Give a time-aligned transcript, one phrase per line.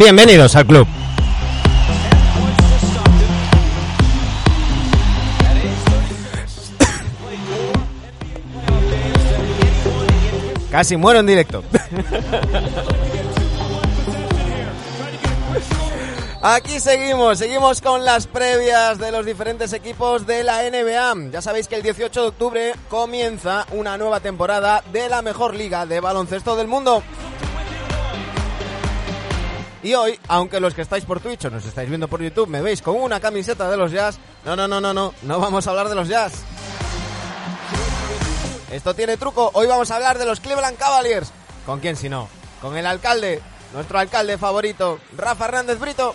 [0.00, 0.88] Bienvenidos al club.
[10.70, 11.62] Casi muero en directo.
[16.40, 21.30] Aquí seguimos, seguimos con las previas de los diferentes equipos de la NBA.
[21.30, 25.84] Ya sabéis que el 18 de octubre comienza una nueva temporada de la mejor liga
[25.84, 27.02] de baloncesto del mundo.
[29.82, 32.60] Y hoy, aunque los que estáis por Twitch o nos estáis viendo por YouTube me
[32.60, 35.70] veis con una camiseta de los Jazz, no, no, no, no, no, no vamos a
[35.70, 36.32] hablar de los Jazz.
[38.70, 41.32] Esto tiene truco, hoy vamos a hablar de los Cleveland Cavaliers.
[41.64, 42.28] ¿Con quién si no?
[42.60, 43.40] Con el alcalde,
[43.72, 46.14] nuestro alcalde favorito, Rafa Hernández Brito.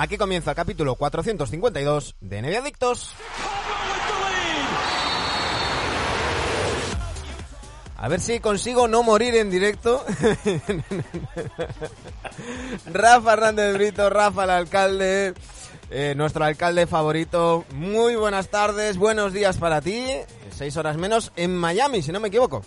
[0.00, 3.16] Aquí comienza el capítulo 452 de NBA Adictos.
[7.96, 10.04] A ver si consigo no morir en directo.
[12.86, 15.34] Rafa Hernández Brito, Rafa el alcalde,
[15.90, 17.64] eh, nuestro alcalde favorito.
[17.74, 20.06] Muy buenas tardes, buenos días para ti.
[20.52, 22.62] Seis horas menos en Miami, si no me equivoco.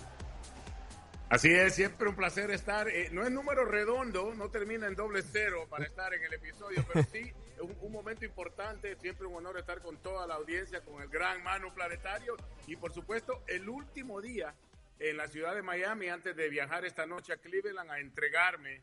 [1.32, 2.90] Así es, siempre un placer estar.
[2.90, 6.84] Eh, no es número redondo, no termina en doble cero para estar en el episodio,
[6.92, 8.94] pero sí un, un, momento importante.
[8.96, 12.92] Siempre un honor estar con toda la audiencia, con el gran Manu Planetario y por
[12.92, 14.54] supuesto el último día
[14.98, 18.82] en la ciudad de Miami antes de viajar esta noche a Cleveland a entregarme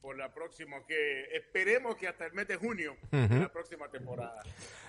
[0.00, 3.40] por la próxima, que esperemos que hasta el mes de junio, uh -huh.
[3.40, 4.42] la próxima temporada.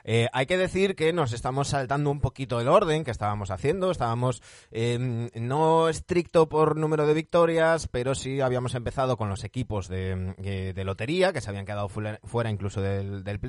[0.03, 3.91] Eh, hay que decir que nos estamos saltando un poquito el orden que estábamos haciendo.
[3.91, 9.87] Estábamos eh, no estricto por número de victorias, pero sí habíamos empezado con los equipos
[9.87, 13.39] de, de, de lotería, que se habían quedado fuera, incluso del, del.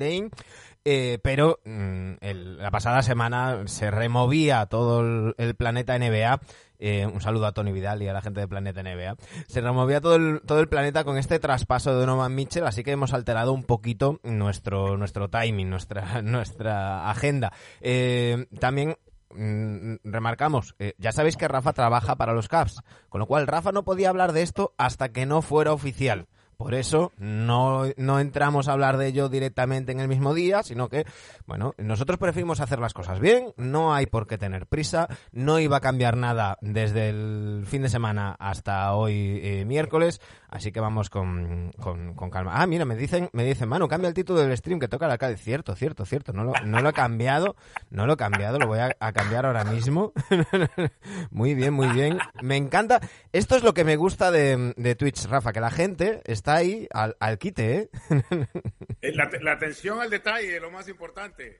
[0.83, 6.39] Eh, pero mm, el, la pasada semana se removía todo el, el planeta NBA
[6.81, 9.15] eh, un saludo a Tony Vidal y a la gente de Planeta NBA.
[9.47, 12.91] Se removía todo el, todo el planeta con este traspaso de Donovan Mitchell, así que
[12.91, 17.53] hemos alterado un poquito nuestro, nuestro timing, nuestra, nuestra agenda.
[17.81, 18.97] Eh, también
[19.29, 23.71] mm, remarcamos, eh, ya sabéis que Rafa trabaja para los Caps, con lo cual Rafa
[23.71, 26.27] no podía hablar de esto hasta que no fuera oficial.
[26.61, 30.89] Por eso no, no, entramos a hablar de ello directamente en el mismo día, sino
[30.89, 31.07] que,
[31.47, 35.77] bueno, nosotros preferimos hacer las cosas bien, no hay por qué tener prisa, no iba
[35.77, 41.09] a cambiar nada desde el fin de semana hasta hoy eh, miércoles, así que vamos
[41.09, 42.61] con, con, calma.
[42.61, 45.17] Ah, mira, me dicen, me dicen, Manu, cambia el título del stream que toca la
[45.17, 45.37] calle.
[45.37, 47.55] Cierto, cierto, cierto, no lo, no lo he cambiado,
[47.89, 50.13] no lo he cambiado, lo voy a, a cambiar ahora mismo.
[51.31, 52.19] muy bien, muy bien.
[52.43, 53.01] Me encanta,
[53.31, 56.87] esto es lo que me gusta de, de Twitch, Rafa, que la gente está ahí
[56.91, 57.89] al, al quite, ¿eh?
[59.13, 61.59] La, la, atención al detalle es lo más importante.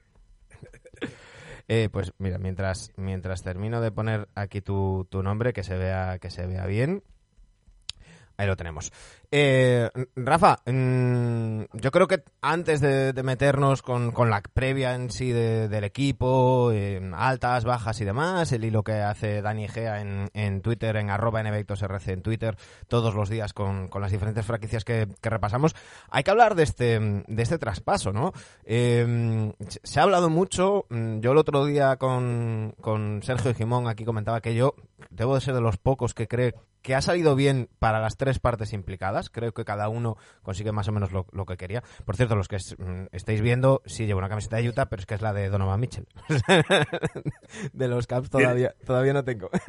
[1.68, 6.20] Eh, pues mira, mientras, mientras termino de poner aquí tu, tu nombre, que se vea,
[6.20, 7.02] que se vea bien.
[8.36, 8.92] Ahí lo tenemos.
[9.34, 15.32] Eh, Rafa, mmm, yo creo que antes de, meternos con, con, la previa en sí
[15.32, 20.30] de, del equipo, en altas, bajas y demás, el hilo que hace Dani Gea en,
[20.34, 22.58] en Twitter, en arroba nvectosrc en Twitter,
[22.90, 25.78] todos los días con, con las diferentes franquicias que, que, repasamos,
[26.10, 28.34] hay que hablar de este, de este traspaso, ¿no?
[28.66, 29.54] Eh,
[29.84, 34.42] se ha hablado mucho, mm, yo el otro día con, con Sergio Gimón aquí comentaba
[34.42, 34.76] que yo
[35.10, 38.40] debo de ser de los pocos que cree que ha salido bien para las tres
[38.40, 39.21] partes implicadas.
[39.30, 41.84] Creo que cada uno consigue más o menos lo, lo que quería.
[42.06, 45.02] Por cierto, los que es, mm, estáis viendo, sí llevo una camiseta de Utah, pero
[45.02, 46.08] es que es la de Donovan Mitchell.
[47.74, 49.50] de los Caps todavía, todavía no tengo.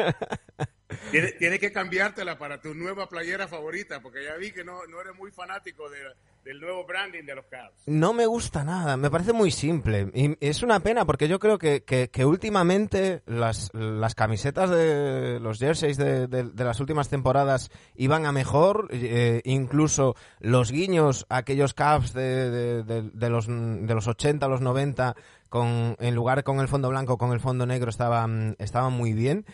[1.11, 5.01] Tiene, tiene, que cambiártela para tu nueva playera favorita, porque ya vi que no, no
[5.01, 5.99] eres muy fanático de,
[6.45, 7.73] del nuevo branding de los Cavs.
[7.87, 10.11] No me gusta nada, me parece muy simple.
[10.15, 15.59] Y es una pena porque yo creo que, que, últimamente las, las, camisetas de los
[15.59, 21.75] jerseys de, de, de, las últimas temporadas iban a mejor, eh, incluso los guiños, aquellos
[21.75, 25.15] Cavs de, de, los, de los 80, los 90,
[25.49, 29.45] con, en lugar con el fondo blanco, con el fondo negro, estaban, estaban muy bien.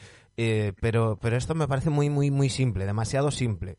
[0.40, 3.76] Eh, pero, pero esto me parece muy, muy, muy simple, demasiado simple.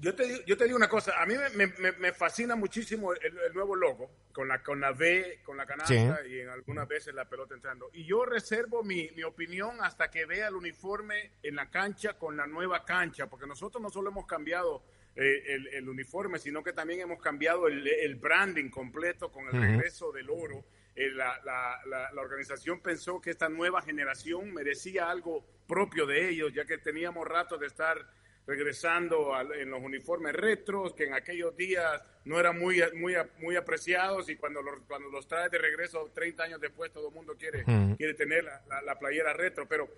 [0.00, 3.12] Yo te, digo, yo te digo una cosa, a mí me, me, me fascina muchísimo
[3.12, 6.30] el, el, nuevo logo, con la, con la V, con la canasta sí.
[6.30, 7.90] y en algunas veces la pelota entrando.
[7.92, 12.34] Y yo reservo mi, mi, opinión hasta que vea el uniforme en la cancha con
[12.34, 14.82] la nueva cancha, porque nosotros no solo hemos cambiado
[15.16, 19.54] eh, el, el, uniforme, sino que también hemos cambiado el, el branding completo con el
[19.54, 19.70] uh -huh.
[19.72, 20.64] regreso del oro.
[20.96, 26.30] Eh, la, la, la, la, organización pensó que esta nueva generación merecía algo propio de
[26.30, 27.98] ellos, ya que teníamos rato de estar
[28.46, 34.28] regresando en los uniformes retros, que en aquellos días no eran muy, muy, muy apreciados
[34.28, 37.64] y cuando los, cuando los traes de regreso 30 años después todo el mundo quiere,
[37.96, 39.66] quiere tener la, la, playera retro.
[39.68, 39.88] Pero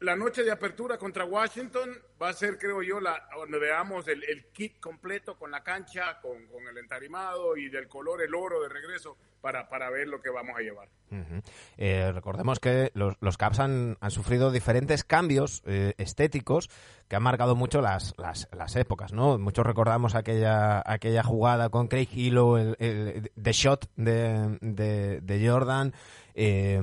[0.00, 4.22] la noche de apertura contra Washington va a ser, creo yo, la, donde veamos el,
[4.24, 8.62] el kit completo con la cancha, con, con, el entarimado y del color, el oro
[8.62, 10.88] de regreso para, para ver lo que vamos a llevar.
[11.76, 16.70] Eh, recordemos que los, los Caps han, han, sufrido diferentes cambios eh, estéticos
[17.08, 19.38] que han marcado mucho las, las, las, épocas, ¿no?
[19.38, 25.92] Muchos recordamos aquella, aquella jugada con Craig Hilo, el, el, the shot de, de, Jordan,
[26.34, 26.80] eh,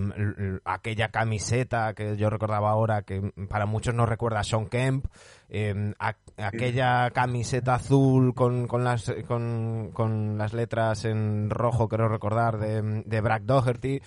[0.64, 5.06] aquella camiseta que yo recordaba ahora que para muchos nos recuerda a Sean Kemp,
[5.54, 5.94] eh,
[6.38, 13.04] aquella camiseta azul con, con, las, con, con, las letras en rojo, creo recordar, de,
[13.06, 14.02] de Brad Doherty.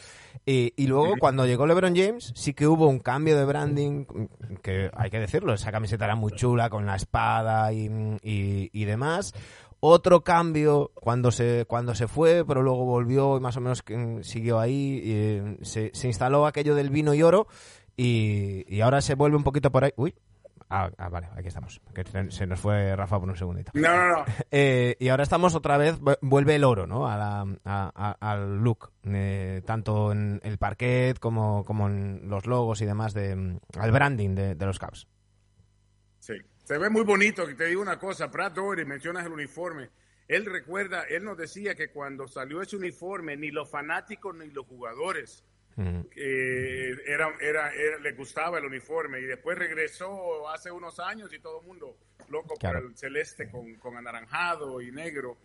[0.47, 4.07] Y, y, luego cuando llegó LeBron James sí que hubo un cambio de branding,
[4.63, 7.91] que hay que decirlo, esa camiseta era muy chula con la espada y,
[8.23, 9.35] y, y demás.
[9.81, 13.85] Otro cambio cuando se cuando se fue pero luego volvió y más o menos
[14.23, 17.49] siguió ahí y, eh, se, se, instaló aquello del vino y oro
[17.95, 19.93] y, y, ahora se vuelve un poquito por ahí.
[19.97, 20.15] Uy
[20.83, 21.81] ah, ah vale aquí estamos.
[21.95, 23.73] Que se nos fue Rafa por un segundito.
[23.75, 24.25] No no no.
[24.51, 28.59] Eh, y ahora estamos otra vez vuelve el oro no a la, a, a, al
[28.59, 33.93] look eh, tanto en el parquet como como en los logos y demás de al
[33.93, 35.09] branding de, de los Caps
[36.19, 36.35] sí.
[36.65, 39.91] Se ve muy bonito, que te digo una cosa, Pratt Doherty, mencionas el uniforme.
[40.27, 44.67] Él recuerda, él nos decía que cuando salió ese uniforme, ni los fanáticos ni los
[44.67, 45.45] jugadores
[45.77, 49.21] eh, era, era, le gustaba el uniforme.
[49.21, 51.97] Y después regresó hace unos años y todo el mundo
[52.29, 55.37] loco por el celeste con, con anaranjado y negro.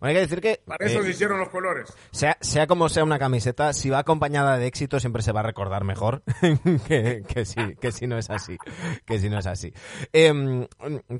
[0.00, 0.62] Bueno, hay que decir que...
[0.64, 1.92] Para eso eh, se hicieron los colores.
[2.10, 5.42] Sea, sea como sea una camiseta, si va acompañada de éxito siempre se va a
[5.42, 6.22] recordar mejor
[6.88, 8.56] que, que, si, que si no es así.
[9.04, 9.72] Que si no es así.
[10.12, 10.66] Eh,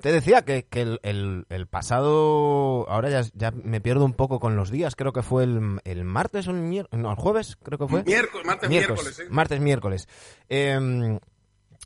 [0.00, 2.88] te decía que, que el, el, el, pasado...
[2.88, 4.96] Ahora ya, ya me pierdo un poco con los días.
[4.96, 7.02] Creo que fue el, el martes o el miércoles...
[7.02, 8.02] No, el jueves creo que fue.
[8.04, 9.02] Miércoles, martes, miércoles.
[9.02, 9.34] miércoles ¿sí?
[9.34, 10.08] Martes, miércoles.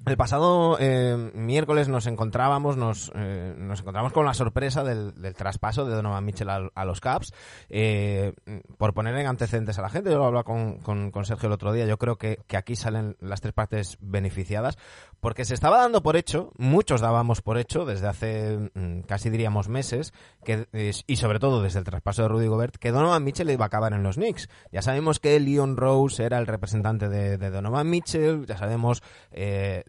[0.06, 5.35] El pasado eh, miércoles nos encontrábamos, nos, eh, nos encontramos con la sorpresa del, del
[5.35, 7.32] traspaso de Donovan Mitchell a, a los Caps.
[7.70, 8.32] Eh,
[8.76, 11.52] por poner en antecedentes a la gente, yo lo hablaba con, con, con Sergio el
[11.52, 14.76] otro día, yo creo que, que, aquí salen las tres partes beneficiadas,
[15.25, 19.71] porque se estaba dando por hecho, muchos dábamos por hecho desde hace mm, casi diríamos
[19.71, 20.12] meses,
[20.44, 20.67] que,
[21.06, 23.94] y sobre todo desde el traspaso de Rudy Gobert, que Donovan Mitchell iba a acabar
[23.94, 24.50] en los Knicks.
[24.71, 29.82] Ya sabemos que Leon Rose era el representante de, Donovan Mitchell, ya sabemos eh,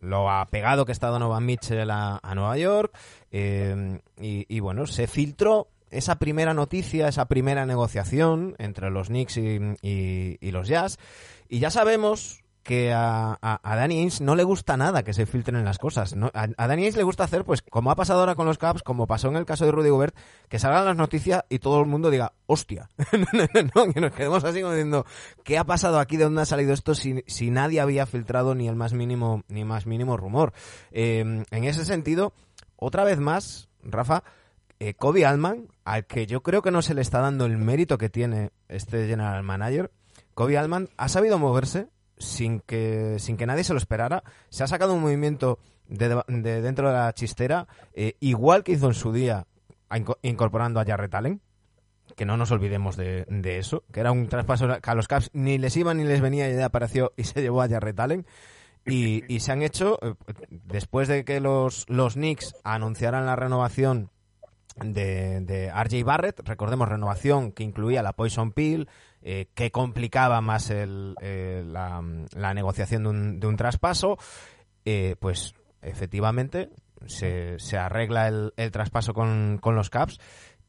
[0.00, 2.96] lo apegado que está Donovan Mitchell a, a Nueva York
[3.32, 9.36] eh, y, y, bueno, se filtró esa primera noticia, esa primera negociación entre los Knicks
[9.38, 10.96] y, y, y los Jazz
[11.48, 15.64] y ya sabemos que a, a, a, Danny no le gusta nada que se filtren
[15.64, 16.16] las cosas.
[16.16, 16.32] ¿no?
[16.34, 18.82] A, a, Danny Ainge le gusta hacer, pues, como ha pasado ahora con los Caps,
[18.82, 20.16] como pasó en el caso de Rudy Gobert,
[20.48, 22.90] que salgan las noticias y todo el mundo diga, hostia.
[23.74, 25.06] no, que nos quedemos así como diciendo,
[25.44, 26.16] ¿qué ha pasado aquí?
[26.16, 26.96] ¿De dónde ha salido esto?
[26.96, 30.52] Si, si nadie había filtrado ni el más mínimo, ni más mínimo rumor.
[30.90, 32.32] Eh, en ese sentido,
[32.74, 34.24] otra vez más, Rafa,
[34.80, 37.96] eh, Kobe Altman, al que yo creo que no se le está dando el mérito
[37.96, 39.92] que tiene este general manager,
[40.34, 41.86] Kobe Altman ha sabido moverse
[42.18, 44.22] sin que, sin que nadie se lo esperara.
[44.48, 45.58] Se ha sacado un movimiento
[45.88, 49.46] de, de dentro de la chistera, eh, igual que hizo en su día
[50.22, 51.40] incorporando a Jarrett Allen,
[52.16, 55.30] que no nos olvidemos de, de, eso, que era un traspaso que a los Caps
[55.32, 58.26] ni les iba ni les venía y apareció y se llevó a Jarrett Allen.
[58.88, 60.14] Y, y se han hecho, eh,
[60.50, 64.10] después de que los, los Knicks anunciaran la renovación
[64.76, 68.88] de, de RJ Barrett, recordemos renovación que incluía la Poison Pill,
[69.28, 74.18] eh, que complicaba más el, eh, la, negociación de un, de un traspaso,
[74.84, 76.70] eh, pues efectivamente
[77.06, 80.20] se, se arregla el, el traspaso con, con, los Caps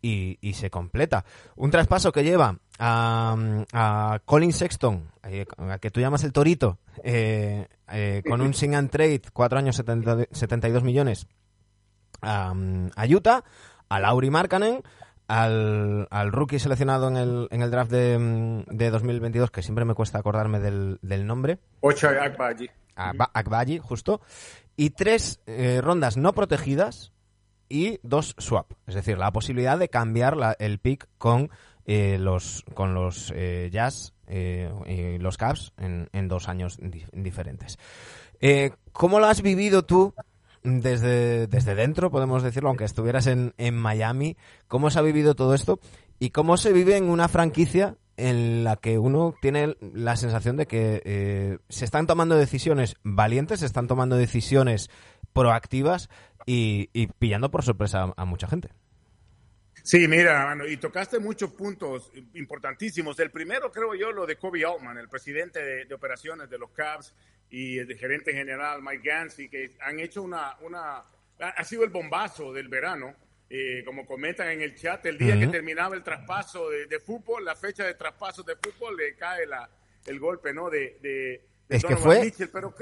[0.01, 1.23] y, se completa.
[1.55, 3.35] Un traspaso que lleva a,
[3.73, 7.67] a Colin Sexton, eh, a que tú llamas el Torito, eh,
[8.27, 11.27] con un sing and trade, cuatro años 70, 72 millones,
[12.23, 12.55] a,
[12.95, 13.43] a Utah,
[13.87, 14.81] a Lauri Markkanen,
[15.27, 19.93] al, al rookie seleccionado en el, en el draft de, de 2022, que siempre me
[19.93, 21.59] cuesta acordarme del, del nombre.
[21.81, 22.69] Ocho Akbaji.
[22.95, 24.21] Akbaji, justo.
[24.75, 27.11] Y tres eh, rondas no protegidas
[27.69, 28.71] y dos swap.
[28.87, 31.49] Es decir, la posibilidad de cambiar la, el pick con
[31.85, 37.79] eh, los, con los eh, Jazz y los Cavs en, en dos años di diferentes.
[38.91, 40.13] ¿Cómo lo has vivido tú
[40.63, 44.37] desde, desde dentro, podemos decirlo, aunque estuvieras en, en Miami,
[44.67, 45.79] cómo se ha vivido todo esto
[46.19, 50.65] y cómo se vive en una franquicia en la que uno tiene la sensación de
[50.65, 54.89] que eh, se están tomando decisiones valientes, se están tomando decisiones
[55.33, 56.09] proactivas
[56.45, 58.69] y, pillando por sorpresa a, mucha gente.
[59.87, 63.17] Sí, mira, y tocaste muchos puntos importantísimos.
[63.21, 67.13] El primero, creo yo, lo de Kobe Altman, el presidente de, operaciones de los Cavs
[67.49, 71.03] y el gerente general Mike Gansey, que han hecho una, una,
[71.39, 73.15] ha sido el bombazo del verano
[73.49, 77.55] eh, como comentan en el chat, el día que terminaba el traspaso de, fútbol, la
[77.55, 79.69] fecha de traspaso de fútbol, le cae la,
[80.05, 80.69] el golpe, ¿no?
[80.69, 82.29] De, es que fue,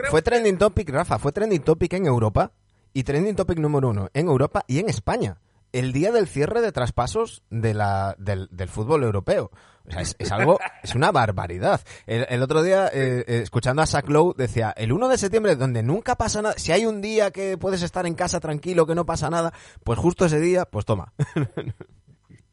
[0.09, 2.51] fue trending topic, Rafa, fue trending topic en Europa
[2.93, 5.37] y trending topic número uno en Europa y en España
[5.75, 9.51] el día del cierre de traspasos de la, del, fútbol europeo.
[9.85, 11.81] O sea, es, algo, es una barbaridad.
[12.07, 15.83] El, otro día, eh, eh, escuchando a Zach Lowe, decía, el 1 de septiembre, donde
[15.83, 19.05] nunca pasa nada, si hay un día que puedes estar en casa tranquilo, que no
[19.05, 19.53] pasa nada,
[19.83, 21.13] pues justo ese día, pues toma.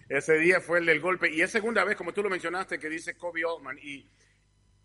[0.09, 1.33] Ese día fue el del golpe.
[1.33, 3.79] Y es segunda vez, como tú lo mencionaste, que dice Kobe Altman.
[3.83, 4.11] Y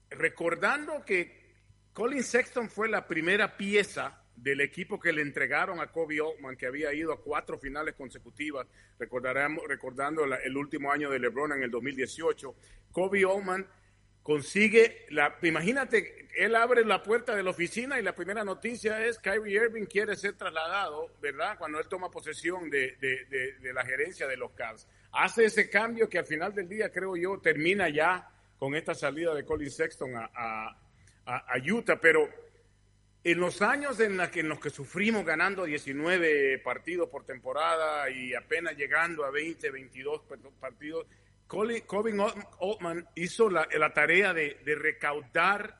[0.09, 1.57] recordando que
[1.91, 6.67] Colin Sexton fue la primera pieza del equipo que le entregaron a Kobe Altman, que
[6.67, 8.67] había ido a cuatro finales consecutivas,
[8.99, 12.55] recordaremos, recordando el último año de LeBron en el 2018.
[12.91, 13.67] Kobe Altman
[14.21, 19.17] consigue, la, imagínate, él abre la puerta de la oficina y la primera noticia es
[19.17, 21.57] Kyrie Irving quiere ser trasladado, ¿verdad?
[21.57, 22.95] Cuando él toma posesión de,
[23.73, 24.87] la gerencia de los Cavs.
[25.13, 28.29] Hace ese cambio que al final del día, creo yo, termina ya
[28.59, 30.77] con esta salida de Colin Sexton a,
[31.25, 32.29] a Utah, pero
[33.31, 38.09] en los años en, la que, en los que sufrimos ganando 19 partidos por temporada
[38.09, 40.21] y apenas llegando a 20, 22
[40.57, 41.05] partidos,
[41.45, 42.21] Colin,
[42.61, 45.77] Altman hizo la, tarea de, recaudar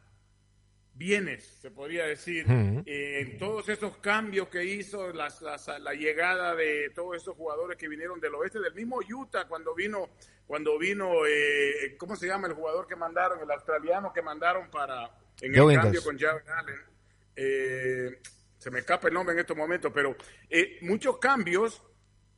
[0.94, 2.46] bienes, se podría decir,
[2.86, 8.20] eh, en todos esos cambios que hizo, la llegada de todos esos jugadores que vinieron
[8.20, 10.10] del oeste, del mismo Utah, cuando vino,
[10.46, 15.10] cuando vino, eh, ¿cómo se llama el jugador que mandaron, el australiano que mandaron para,
[15.40, 16.97] en el cambio con Jared Allen?
[17.40, 18.20] Eh,
[18.58, 20.18] se me escapa el nombre en estos momentos, pero
[20.50, 21.84] eh, muchos cambios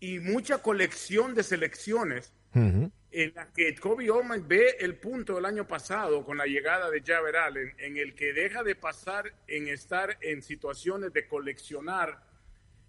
[0.01, 2.33] y mucha colección de selecciones
[3.11, 7.01] en la que Kobe Oman ve el punto del año pasado con la llegada de
[7.01, 12.23] Javier Allen, en el que deja de pasar en estar en situaciones de coleccionar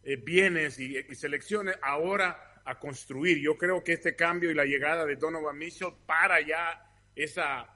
[0.03, 3.39] eh, bienes y, y, selecciones, ahora a construir.
[3.39, 7.69] Yo creo que este cambio y la llegada de Donovan Mitchell para ya esa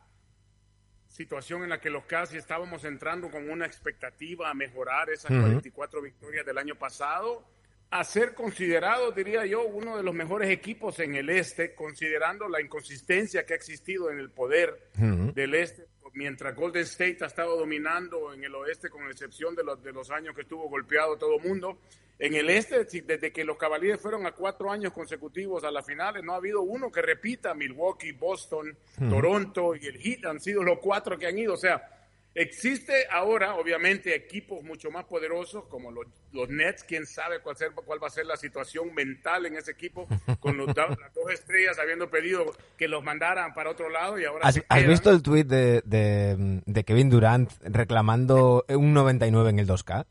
[1.14, 6.02] situación en la que los casi estábamos entrando con una expectativa a mejorar esas 44
[6.02, 7.46] victorias del año pasado,
[7.90, 12.60] a ser considerado, diría yo, uno de los mejores equipos en el este, considerando la
[12.60, 18.32] inconsistencia que ha existido en el poder del este, mientras Golden State ha estado dominando
[18.32, 21.46] en el oeste, con excepción de los, de los años que estuvo golpeado todo el
[21.46, 21.78] mundo.
[22.18, 26.22] En el este, desde que los Cavaliers fueron a cuatro años consecutivos a las finales,
[26.22, 27.54] no ha habido uno que repita.
[27.54, 28.76] Milwaukee, Boston,
[29.10, 31.54] Toronto y el Heat han sido los cuatro que han ido.
[31.54, 31.93] O sea,
[32.34, 36.06] existe ahora, obviamente, equipos mucho más poderosos como los,
[36.48, 36.84] Nets.
[36.84, 40.08] Quién sabe cuál, cuál, va a ser la situación mental en ese equipo
[40.40, 40.74] con las
[41.14, 44.48] dos estrellas habiendo pedido que los mandaran para otro lado y ahora.
[44.48, 50.06] ¿Has, visto el tweet de, de, de Kevin Durant reclamando un 99 en el 2K?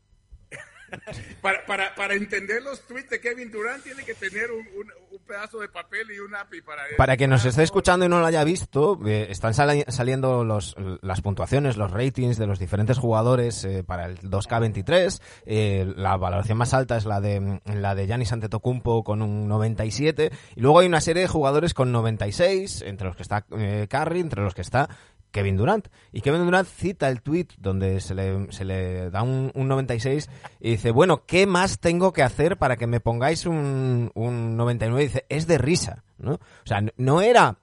[1.40, 5.58] para, para, para, entender los tweets de Kevin Durant tiene que tener un, un, pedazo
[5.60, 6.82] de papel y un API para...
[6.98, 11.22] Para que nos esté escuchando y no lo haya visto, eh, están saliendo los, las
[11.22, 15.20] puntuaciones, los ratings de los diferentes jugadores eh, para el 2K23.
[15.46, 20.30] Eh, la valoración más alta es la de la de Giannis Antetokounmpo con un 97.
[20.56, 24.42] Y luego hay una serie de jugadores con 96, entre los que está Curry, entre
[24.42, 24.90] los que está
[25.34, 25.88] Kevin Durant.
[26.12, 30.70] Y Kevin Durant cita el tweet donde se le, se le da un, 96 y
[30.70, 35.02] dice, bueno, ¿qué más tengo que hacer para que me pongáis un, un 99?
[35.02, 36.34] Y dice, es de risa, ¿no?
[36.34, 37.58] O sea, no era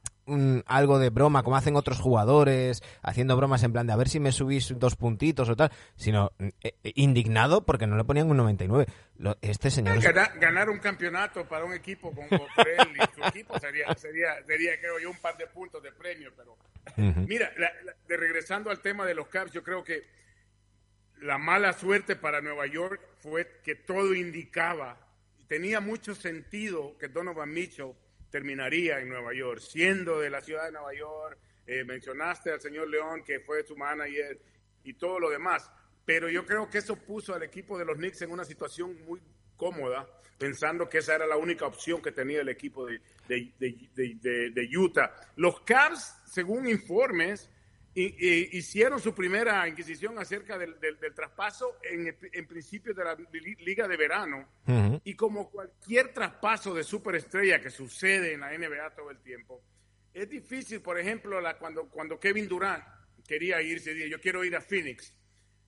[0.66, 4.20] algo de broma, como hacen otros jugadores, haciendo bromas en plan de a ver si
[4.20, 8.86] me subís dos puntitos o tal, sino eh, indignado porque no le ponían un 99.
[9.42, 10.00] este señor...
[10.02, 15.00] Ganar, un campeonato para un equipo como él y su equipo sería, sería, sería, creo
[15.00, 16.58] yo, un par de puntos de premio, pero...
[16.98, 17.52] Mira,
[18.08, 20.04] de regresando al tema de los Cavs, yo creo que
[21.22, 25.00] la mala suerte para Nueva York fue que todo indicaba,
[25.48, 27.94] tenía mucho sentido que Donovan Mitchell
[28.32, 31.38] terminaría en Nueva York, siendo de la ciudad de Nueva York.
[31.68, 34.40] Eh, mencionaste al señor León, que fue su manager
[34.84, 35.70] y todo lo demás.
[36.06, 39.22] Pero yo creo que eso puso al equipo de los Knicks en una situación muy
[39.62, 45.14] cómoda, pensando que esa era la única opción que tenía el equipo de, de Utah.
[45.36, 47.48] Los Cavs, según informes,
[47.94, 50.76] y, hicieron su primera inquisición acerca del,
[51.14, 53.16] traspaso en, en, principio de la
[53.60, 54.48] liga de verano.
[55.04, 59.62] Y como cualquier traspaso de superestrella que sucede en la NBA todo el tiempo,
[60.12, 62.84] es difícil, por ejemplo, la, cuando, cuando Kevin Durant
[63.28, 65.14] quería irse, yo quiero ir a Phoenix.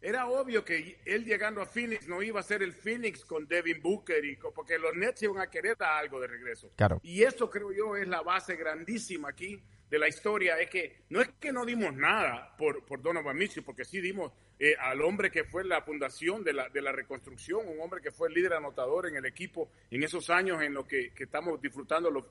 [0.03, 3.81] Era obvio que él llegando a Phoenix no iba a ser el Phoenix con Devin
[3.81, 6.69] Booker, y, porque los Nets iban a querer dar algo de regreso.
[6.75, 7.00] Claro.
[7.03, 11.22] Y esto creo yo es la base grandísima aquí de la historia, es que no
[11.22, 15.31] es que no dimos nada por, por Donovan Mitchell, porque sí dimos eh, al hombre
[15.31, 18.53] que fue la fundación de la, de la reconstrucción, un hombre que fue el líder
[18.53, 22.25] anotador en el equipo en esos años en los que, estamos disfrutando los,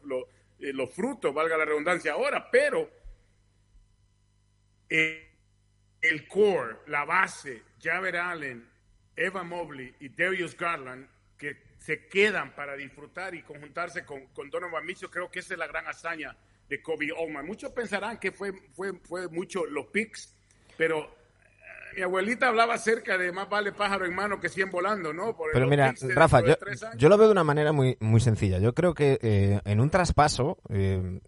[0.61, 2.91] eh, los, frutos, valga la redundancia ahora, pero...
[4.91, 5.32] Eh,
[6.03, 8.69] el core, la base, Javier Allen,
[9.15, 11.07] Evan Mobley y Darius Garland,
[11.39, 15.59] que se quedan para disfrutar y conjuntarse con, con Donovan Mitchell, creo que esa es
[15.59, 16.37] la gran hazaña
[16.69, 17.47] de Kobe Oman.
[17.47, 20.35] Muchos pensarán que fue, fue, fue mucho los picks,
[20.77, 25.13] pero eh, mi abuelita hablaba acerca de más vale pájaro en mano que 100 volando,
[25.13, 25.37] ¿no?
[25.53, 26.41] Pero mira, Rafa,
[26.97, 28.59] yo, lo veo de una manera muy, muy sencilla.
[28.59, 31.21] Yo creo que eh, en un traspaso eh,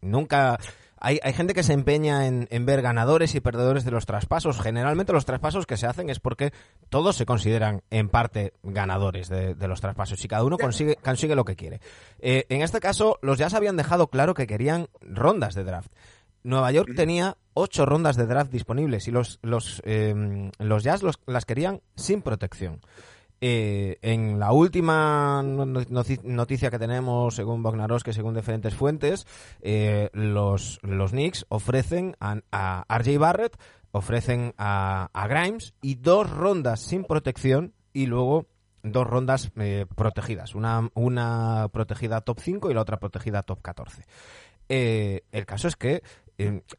[0.00, 0.58] nunca
[0.98, 4.60] hay, hay gente que se empeña en, ver ganadores y perdedores de los traspasos.
[4.60, 6.52] Generalmente los traspasos que se hacen es porque
[6.88, 11.44] todos se consideran en parte ganadores de, los traspasos y cada uno consigue, consigue lo
[11.44, 11.80] que quiere.
[12.20, 15.92] Eh, en este caso, los Jazz habían dejado claro que querían rondas de draft.
[16.42, 21.44] Nueva York tenía ocho rondas de draft disponibles y los, los, eh, los Jazz las
[21.44, 22.80] querían sin protección.
[23.40, 27.62] Eh, en la última noticia que tenemos, según
[28.02, 29.26] que según diferentes fuentes,
[29.60, 33.58] eh, los, los Knicks ofrecen a, RJ Barrett,
[33.90, 38.46] ofrecen a, Grimes y dos rondas sin protección y luego
[38.82, 40.54] dos rondas eh, protegidas.
[40.54, 44.04] Una, una protegida top 5 y la otra protegida top 14.
[44.68, 46.02] el caso es que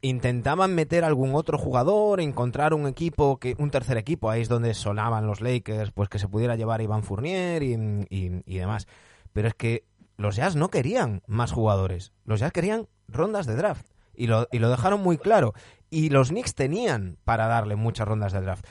[0.02, 4.74] intentaban meter algún otro jugador, encontrar un equipo, que un tercer equipo, ahí es donde
[4.74, 8.88] sonaban los Lakers, pues que se pudiera llevar a Iván Fournier y, demás.
[9.34, 9.84] Pero es que
[10.18, 13.88] los Jazz no querían más jugadores, los Jazz querían rondas de draft.
[14.20, 15.54] Y lo, y lo dejaron muy claro.
[15.92, 18.66] Y los Knicks tenían para darle muchas rondas de draft.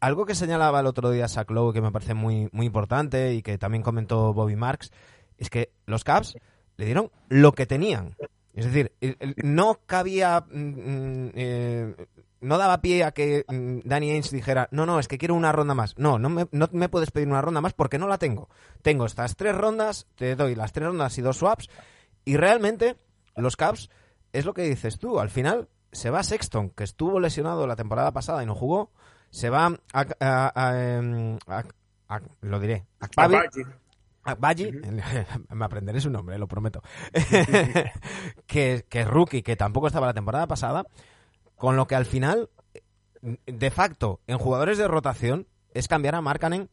[0.00, 3.42] algo que señalaba el otro día Zach Lowe, que me parece muy, muy importante y
[3.42, 4.90] que también comentó Bobby Marks,
[5.36, 6.34] es que los Caps
[6.78, 8.16] le dieron lo que tenían.
[8.56, 8.92] Es decir,
[9.36, 11.94] no cabía, mm, mm, eh,
[12.40, 15.52] no daba pie a que mm, Danny Ainge dijera, no, no, es que quiero una
[15.52, 15.96] ronda más.
[15.98, 18.48] No, no me, no me puedes pedir una ronda más porque no la tengo.
[18.80, 21.68] Tengo estas tres rondas, te doy las tres rondas y dos swaps.
[22.24, 22.96] Y realmente,
[23.36, 23.90] los Caps,
[24.32, 28.12] es lo que dices tú, al final se va Sexton, que estuvo lesionado la temporada
[28.12, 28.90] pasada y no jugó,
[29.30, 31.38] se va a, em,
[32.40, 33.28] lo diré, a,
[34.34, 34.72] Baggi,
[35.50, 36.82] me aprenderé su nombre, lo prometo,
[38.46, 40.84] que, que es rookie, que tampoco estaba la temporada pasada,
[41.54, 42.50] con lo que al final,
[43.22, 46.70] de facto, en jugadores de rotación, es cambiar a Markkanen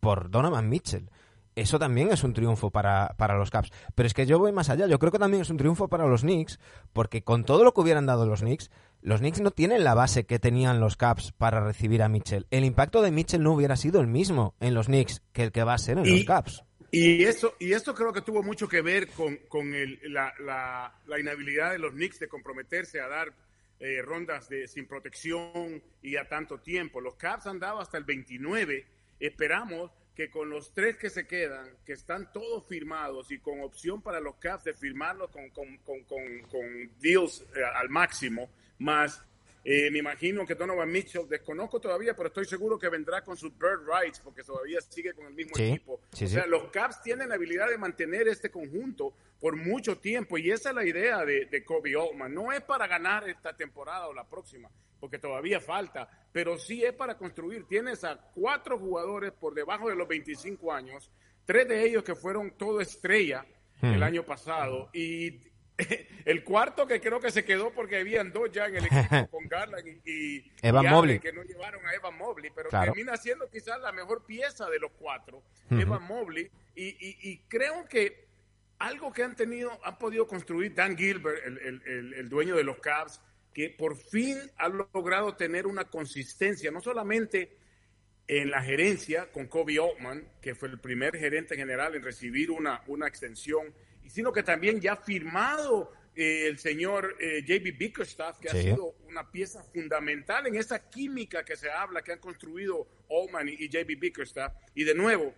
[0.00, 1.10] por Donovan Mitchell.
[1.56, 3.70] Eso también es un triunfo para, para, los Caps.
[3.94, 4.86] Pero es que yo voy más allá.
[4.86, 6.60] Yo creo que también es un triunfo para los Knicks,
[6.92, 10.26] porque con todo lo que hubieran dado los Knicks, los Knicks no tienen la base
[10.26, 12.46] que tenían los Caps para recibir a Mitchell.
[12.50, 15.64] El impacto de Mitchell no hubiera sido el mismo en los Knicks que el que
[15.64, 16.65] va a ser en los Caps.
[16.90, 21.20] Y eso, y esto creo que tuvo mucho que ver con, con el, la, la,
[21.20, 23.32] inhabilidad de los Knicks de comprometerse a dar
[23.80, 27.00] eh, rondas de, sin protección y a tanto tiempo.
[27.00, 28.86] Los Caps han dado hasta el 29.
[29.18, 34.00] Esperamos que con los tres que se quedan, que están todos firmados y con opción
[34.00, 39.22] para los Caps de firmarlos con, con, con, con deals eh, al máximo, más
[39.68, 43.50] eh, me imagino que Donovan Mitchell, desconozco todavía, pero estoy seguro que vendrá con sus
[43.58, 45.94] bird rights porque todavía sigue con el mismo equipo.
[45.94, 50.52] o sea, los Caps tienen la habilidad de mantener este conjunto por mucho tiempo y
[50.52, 52.32] esa es la idea de, de Kobe Altman.
[52.32, 56.92] No es para ganar esta temporada o la próxima, porque todavía falta, pero sí es
[56.92, 57.64] para construir.
[57.66, 61.10] Tienes a cuatro jugadores por debajo de los 25 años,
[61.44, 63.44] tres de ellos que fueron todo estrella
[63.82, 64.02] el hmm.
[64.04, 65.40] año pasado y
[66.24, 69.46] el cuarto que creo que se quedó porque habían dos ya en el equipo con
[69.48, 71.18] Garland y, Evan Mobley.
[71.18, 74.92] que no llevaron a Evan Mobley, pero termina siendo quizás la mejor pieza de los
[74.92, 78.26] cuatro, Evan Mobley, y, creo que
[78.78, 83.20] algo que han tenido, han podido construir Dan Gilbert, el, dueño de los Cavs,
[83.52, 87.56] que por fin ha logrado tener una consistencia, no solamente
[88.28, 92.82] en la gerencia con Kobe Altman, que fue el primer gerente general en recibir una,
[92.86, 93.72] una extensión
[94.08, 98.94] sino que también ya ha firmado eh, el señor eh, JB Bickerstaff, que ha sido
[99.06, 104.00] una pieza fundamental en esa química que se habla, que han construido Allman y, JB
[104.00, 104.54] Bickerstaff.
[104.74, 105.34] Y de nuevo,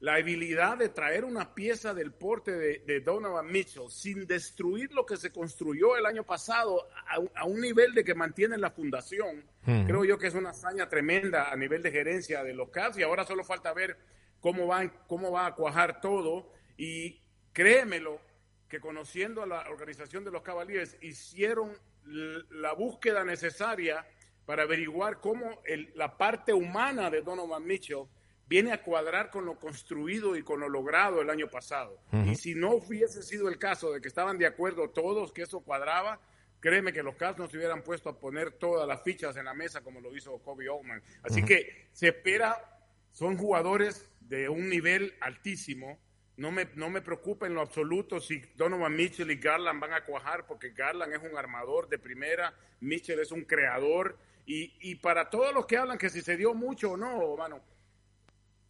[0.00, 5.18] la habilidad de traer una pieza del porte de, Donovan Mitchell sin destruir lo que
[5.18, 6.88] se construyó el año pasado
[7.34, 11.52] a, un nivel de que mantienen la fundación, creo yo que es una hazaña tremenda
[11.52, 13.98] a nivel de gerencia de los Cavs y ahora solo falta ver
[14.40, 16.50] cómo va, cómo va a cuajar todo.
[16.76, 17.21] Y
[17.52, 18.20] Créemelo
[18.68, 21.72] que conociendo a la organización de los Cavaliers hicieron
[22.04, 24.06] la búsqueda necesaria
[24.46, 25.60] para averiguar cómo
[25.94, 28.06] la parte humana de Donovan Mitchell
[28.48, 31.98] viene a cuadrar con lo construido y con lo logrado el año pasado.
[32.26, 35.60] Y si no hubiese sido el caso de que estaban de acuerdo todos que eso
[35.60, 36.20] cuadraba,
[36.60, 39.54] créeme que los Cavs no se hubieran puesto a poner todas las fichas en la
[39.54, 41.02] mesa como lo hizo Kobe Oldman.
[41.22, 42.78] Así que se espera,
[43.10, 45.98] son jugadores de un nivel altísimo.
[46.36, 50.04] No me, no me preocupa en lo absoluto si Donovan Mitchell y Garland van a
[50.04, 54.18] cuajar, porque Garland es un armador de primera, Mitchell es un creador.
[54.46, 57.60] Y, y para todos los que hablan que si se dio mucho o no, mano,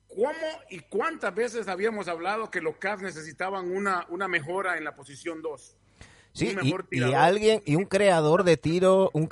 [0.08, 4.94] ¿cómo y cuántas veces habíamos hablado que los Cavs necesitaban una, una mejora en la
[4.94, 5.76] posición 2?
[6.34, 6.56] Sí,
[6.90, 9.28] y, alguien y un creador de tiro, un,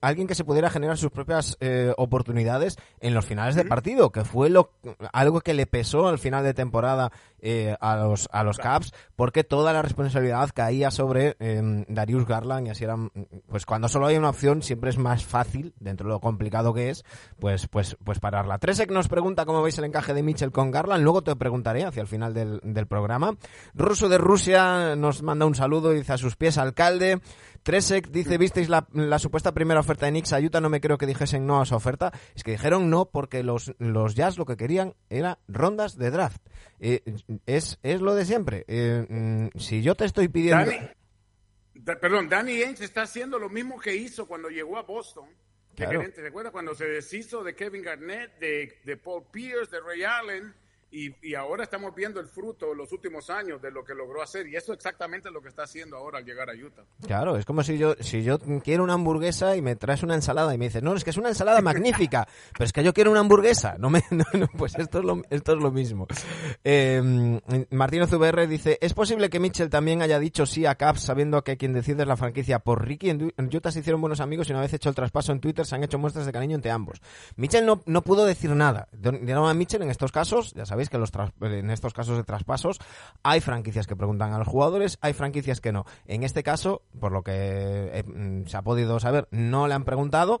[0.00, 4.24] alguien que se pudiera generar sus propias eh, oportunidades en los finales de partido, que
[4.24, 4.70] fue lo
[5.12, 9.42] algo que le pesó al final de temporada eh, a los a los Caps, porque
[9.42, 12.96] toda la responsabilidad caía sobre eh, Darius Garland y así era,
[13.48, 16.90] pues cuando solo hay una opción siempre es más fácil dentro de lo complicado que
[16.90, 17.04] es,
[17.40, 18.58] pues pues pues pararla.
[18.58, 22.00] Tresek nos pregunta cómo veis el encaje de Mitchell con Garland, luego te preguntaré hacia
[22.00, 23.36] el final del, del programa.
[23.74, 27.20] Ruso de Rusia nos manda un saludo y dice a su pies, alcalde.
[27.62, 30.60] Tresek dice, ¿visteis la, supuesta primera oferta de Knicks a Utah?
[30.60, 32.12] No me creo que dijesen no a esa oferta.
[32.34, 36.40] Es que dijeron no porque los, los Jazz lo que querían era rondas de draft.
[36.80, 37.02] Eh,
[37.46, 38.64] es, es lo de siempre.
[38.68, 40.70] Eh, mm, si yo te estoy pidiendo...
[41.84, 45.28] perdón, Danny Ainge está haciendo lo mismo que hizo cuando llegó a Boston.
[45.74, 46.02] Claro.
[46.10, 50.54] ¿Te acuerdas cuando se deshizo de Kevin Garnett, de, de Paul Pierce, de Ray Allen?
[50.90, 54.56] Y, ahora estamos viendo el fruto los últimos años de lo que logró hacer y
[54.56, 56.82] eso es exactamente lo que está haciendo ahora al llegar a Utah.
[57.06, 60.54] Claro, es como si yo si yo quiero una hamburguesa y me traes una ensalada
[60.54, 63.10] y me dices, no, es que es una ensalada magnífica, pero es que yo quiero
[63.10, 63.76] una hamburguesa.
[63.78, 64.02] No me,
[64.56, 66.06] pues esto es lo, esto es lo mismo.
[66.64, 67.38] Eh,
[67.70, 71.58] Martínez VR dice, ¿es posible que Mitchell también haya dicho sí a Caps sabiendo que
[71.58, 73.10] quien decide es la franquicia por Ricky?
[73.10, 75.74] En, Utah se hicieron buenos amigos y una vez hecho el traspaso en Twitter se
[75.74, 77.02] han hecho muestras de cariño entre ambos.
[77.36, 78.88] Mitchell no, no pudo decir nada.
[79.04, 81.10] a Mitchell en estos casos, ya sabes sabéis que los
[81.40, 82.78] en estos casos de traspasos
[83.24, 85.84] hay franquicias que preguntan a los jugadores, hay franquicias que no.
[86.06, 89.84] En este caso, por lo que eh, mm, se ha podido saber, no le han
[89.84, 90.40] preguntado.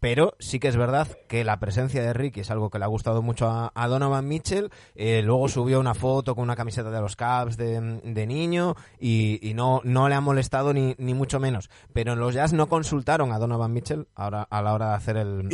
[0.00, 2.88] Pero sí que es verdad que la presencia de Ricky es algo que le ha
[2.88, 4.70] gustado mucho a, Donovan Mitchell.
[4.94, 9.80] Eh, luego subió una foto con una camiseta de los Cavs de, niño y, no,
[9.84, 11.70] no le ha molestado ni, ni mucho menos.
[11.92, 15.48] Pero los Jazz no consultaron a Donovan Mitchell ahora, a la hora de hacer el,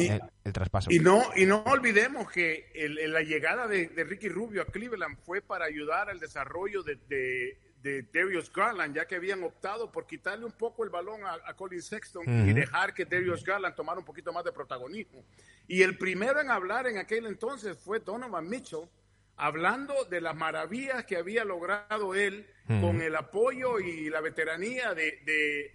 [0.44, 0.90] el, traspaso.
[0.90, 2.66] Y no, y no olvidemos que
[3.08, 8.52] la llegada de, Ricky Rubio a Cleveland fue para ayudar al desarrollo de de Darius
[8.52, 12.52] Garland, ya que habían optado por quitarle un poco el balón a, Colin Sexton y
[12.52, 15.24] dejar que Darius Garland tomara un poquito más de protagonismo.
[15.66, 18.88] Y el primero en hablar en aquel entonces fue Donovan Mitchell,
[19.36, 22.46] hablando de las maravillas que había logrado él
[22.80, 25.20] con el apoyo y la veteranía de,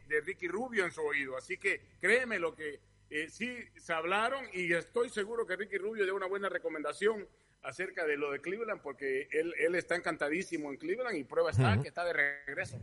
[0.07, 1.37] de, Ricky Rubio en su oído.
[1.37, 6.05] Así que créeme lo que eh, sí se hablaron y estoy seguro que Ricky Rubio
[6.05, 7.27] dio una buena recomendación
[7.63, 11.79] acerca de lo de Cleveland porque él, él está encantadísimo en Cleveland y prueba está
[11.81, 12.79] que está de regreso.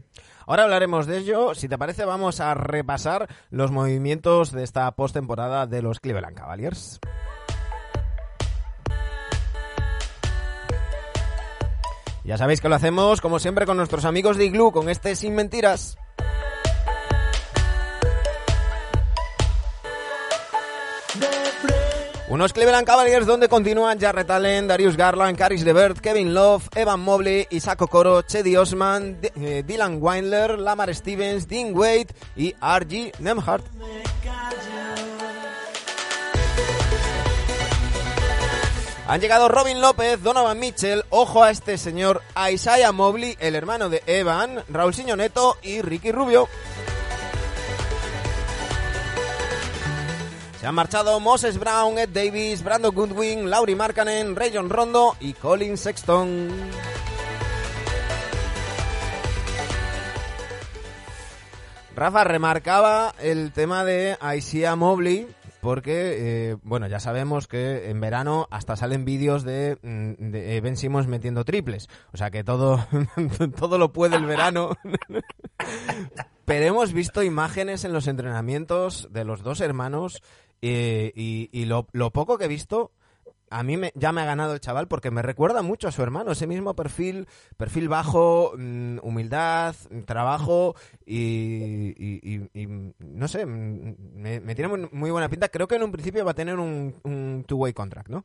[0.47, 1.55] Ahora hablaremos de ello.
[1.55, 7.01] Si te parece, vamos a repasar los movimientos de esta postemporada de los Cleveland Cavaliers.
[12.25, 15.35] Ya sabéis que lo hacemos, como siempre, con nuestros amigos de Igloo, con este Sin
[15.35, 15.99] Mentiras.
[22.35, 27.47] Unos Cleveland Cavaliers donde continúan Jarrett Allen, Darius Garland, Caris LeVert, Kevin Love, Evan Mobley,
[27.51, 33.13] Isaac Okoro, Chedi Osman, eh, Dylan Weinler, Lamar Stevens, Dean Wade y R.G.
[33.21, 33.65] Nemhart.
[39.07, 42.21] Han llegado Robin López, Donovan Mitchell, ojo a este señor,
[42.51, 46.49] Isaiah Mobley, el hermano de Evan, Raúl Neto y Ricky Rubio.
[50.65, 55.77] Se han marchado Moses Brown, Ed Davis, Brandon Goodwin, Laurie Markkanen, Rayon Rondo y Colin
[55.77, 56.49] Sexton.
[61.95, 65.29] Rafa remarcaba el tema de Isaiah Mobley
[65.61, 70.79] porque, eh, bueno, ya sabemos que en verano hasta salen vídeos de, mm, de Ben
[70.79, 71.89] Simmons metiendo triples.
[72.15, 72.87] O sea que todo,
[73.59, 74.71] todo lo puede el verano.
[76.45, 80.23] Pero hemos visto imágenes en los entrenamientos de los dos hermanos
[80.67, 82.93] y, lo, poco que he visto,
[83.51, 86.03] a mí me, ya me ha ganado el chaval porque me recuerda mucho a su
[86.03, 89.75] hermano, ese mismo perfil, perfil bajo, mm, humildad,
[90.07, 90.75] trabajo
[91.05, 92.49] y,
[92.99, 95.49] no sé, me, tiene muy, buena pinta.
[95.49, 98.25] Creo que en un principio va a tener un, two-way contract, ¿no?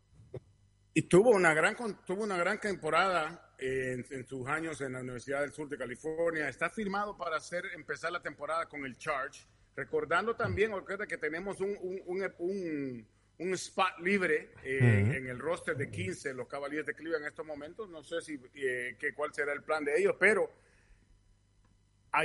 [0.94, 1.76] Y tuvo una gran,
[2.06, 6.50] tuvo una gran temporada en, en, sus años en la Universidad del Sur de California.
[6.50, 9.46] Está firmado para hacer, empezar la temporada con el Charge
[9.80, 10.74] Recordando también,
[11.08, 11.74] que tenemos un,
[12.06, 13.06] un,
[13.38, 17.46] un, spot libre eh, en el roster de 15, los Cavaliers de Cleveland en estos
[17.46, 17.90] momentos.
[17.90, 20.52] No sé si eh, que, cuál será el plan de ellos, pero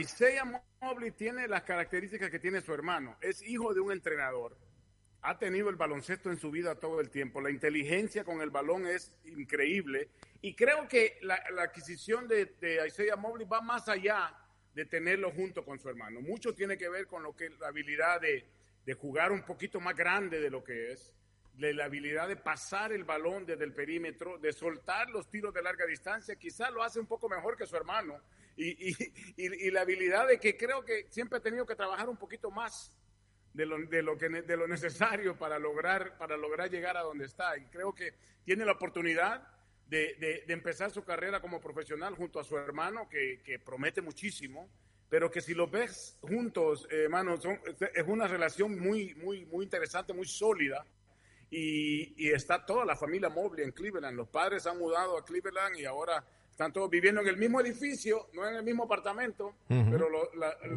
[0.00, 3.16] Isaiah Mobley tiene las características que tiene su hermano.
[3.20, 4.58] Es hijo de un entrenador.
[5.22, 7.40] Ha tenido el baloncesto en su vida todo el tiempo.
[7.40, 10.08] La inteligencia con el balón es increíble.
[10.42, 14.34] Y creo que la, adquisición de, de Isaiah Mobley va más allá
[14.74, 16.20] de tenerlo junto con su hermano.
[16.20, 18.44] Mucho tiene que ver con lo que la habilidad de,
[18.94, 21.14] jugar un poquito más grande de lo que es,
[21.54, 25.62] de la habilidad de pasar el balón desde el perímetro, de soltar los tiros de
[25.62, 28.20] larga distancia, quizás lo hace un poco mejor que su hermano,
[28.56, 28.94] y,
[29.36, 32.92] y, la habilidad de que creo que siempre ha tenido que trabajar un poquito más
[33.52, 37.56] de lo, de de lo necesario para lograr, para lograr llegar a donde está.
[37.56, 39.48] Y creo que tiene la oportunidad
[39.88, 44.68] de, empezar su carrera como profesional junto a su hermano, que, promete muchísimo,
[45.08, 50.26] pero que si lo ves juntos, hermano, es una relación muy, muy, muy interesante, muy
[50.26, 50.84] sólida.
[51.50, 54.16] Y, está toda la familia móvil en Cleveland.
[54.16, 58.28] Los padres han mudado a Cleveland y ahora están todos viviendo en el mismo edificio,
[58.32, 60.08] no en el mismo apartamento, pero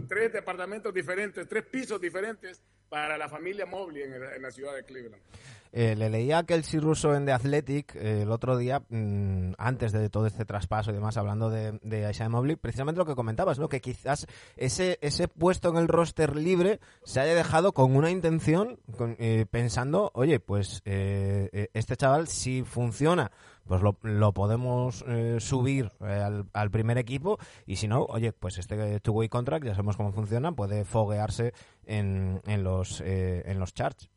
[0.08, 5.22] tres departamentos diferentes, tres pisos diferentes para la familia móvil en la ciudad de Cleveland.
[5.72, 9.92] Eh, le leía a Kelsey Russo en The Athletic eh, el otro día, mm, antes
[9.92, 13.60] de todo este traspaso y demás, hablando de, de Isaiah Mobley, precisamente lo que comentabas,
[13.60, 13.70] ¿no?
[13.70, 18.80] Que quizás ese, ese puesto en el roster libre se haya dejado con una intención,
[19.20, 23.32] eh, pensando, oye, pues este chaval si funciona,
[23.66, 25.04] pues lo, lo podemos
[25.40, 29.98] subir al, al, primer equipo y si no, oye, pues este two-way contract, ya sabemos
[29.98, 31.54] cómo funciona, puede foguearse
[31.86, 34.10] en, en, los, en los charts.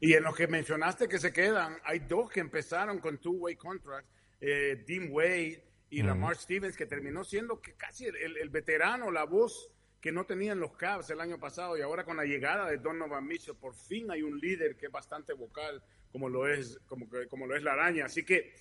[0.00, 4.10] Y en los que mencionaste que se quedan, hay dos que empezaron con two-way contracts,
[4.40, 9.70] eh, Dean Wade y Lamar Stevens, que terminó siendo que casi el, veterano, la voz
[10.00, 13.26] que no tenían los Cavs el año pasado y ahora con la llegada de Donovan
[13.26, 15.82] Mitchell, por fin hay un líder que es bastante vocal,
[16.12, 18.04] como lo es, como, como lo es la araña.
[18.04, 18.54] Así que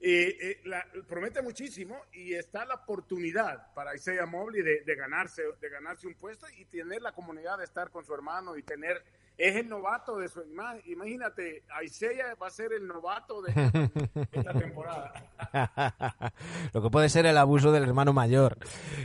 [0.00, 5.68] eh, eh, promete muchísimo y está la oportunidad para Isaiah Mobley de, de, ganarse, de
[5.68, 9.02] ganarse un puesto y tener la comunidad de estar con su hermano y tener
[9.38, 10.42] es el novato de su
[10.86, 13.52] imagínate, Isaiah va a ser el novato de
[14.32, 15.12] esta temporada.
[16.72, 18.58] Lo que puede ser el abuso del hermano mayor.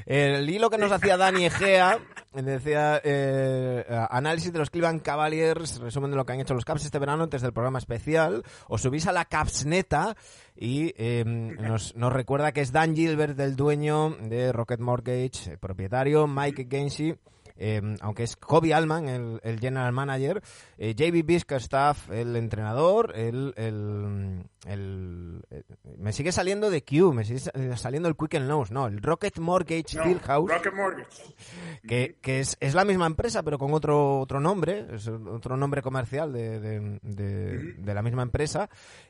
[0.08, 2.00] El hilo que nos hacía Dani Egea
[2.34, 6.86] decía eh, análisis de los Cleveland Cavaliers, resumen de lo que han hecho los Caps
[6.86, 8.44] este verano antes del programa especial.
[8.68, 10.18] Os subís a la Capsneta
[10.56, 16.26] y em, nos, nos, recuerda que es Dan Gilbert, el dueño de Rocket Mortgage, propietario,
[16.26, 17.20] Mike Gainsey
[17.56, 20.42] Em, aunque es Kobe Alman, el, general manager,
[20.78, 24.44] eh, JB Bickerstaff, el entrenador, el, el,
[25.98, 27.40] me sigue saliendo de Q, me sigue
[27.78, 31.36] saliendo el Quick and Loans, no, el Rocket Mortgage Fieldhouse, Rocket Mortgage.
[31.88, 35.82] que, que es, es, la misma empresa, pero con otro, otro nombre, es otro nombre
[35.82, 38.70] comercial de, de, de, la misma empresa.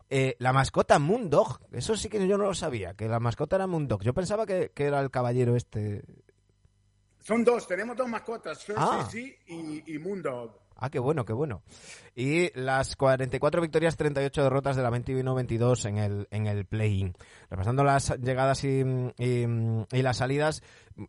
[0.10, 3.68] Eh, la mascota Moondog, eso sí que yo no lo sabía, que la mascota era
[3.68, 4.04] Moondog.
[4.04, 6.04] Yo pensaba que, que era el caballero este,
[7.24, 9.10] son dos, tenemos dos mascotas, ah.
[9.14, 10.64] y, y Moondog.
[10.76, 11.62] Ah, qué bueno, qué bueno.
[12.16, 17.14] Y las 44 victorias, 38 derrotas de la 21-22 en el, en el play-in.
[17.50, 18.84] Repasando las llegadas y,
[19.18, 20.62] y, las salidas,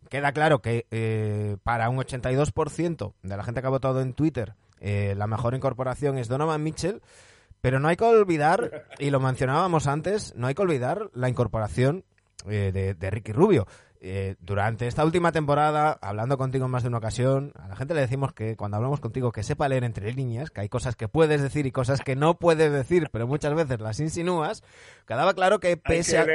[0.09, 4.55] queda claro que eh, para un 82% de la gente que ha votado en Twitter,
[4.81, 7.03] eh, la mejor incorporación es Donovan Mitchell.
[7.61, 12.05] Pero no hay que olvidar, y lo mencionábamos antes, no hay que olvidar la incorporación
[12.47, 13.67] eh, de, de, Ricky Rubio.
[14.07, 17.95] Eh, durante esta última temporada, hablando contigo en más de una ocasión, a la gente
[17.95, 21.09] le decimos que cuando hablamos contigo que sepa leer entre líneas, que hay cosas que
[21.09, 24.63] puedes decir y cosas que no puedes decir, pero muchas veces las insinúas,
[25.07, 26.27] quedaba claro que pese a...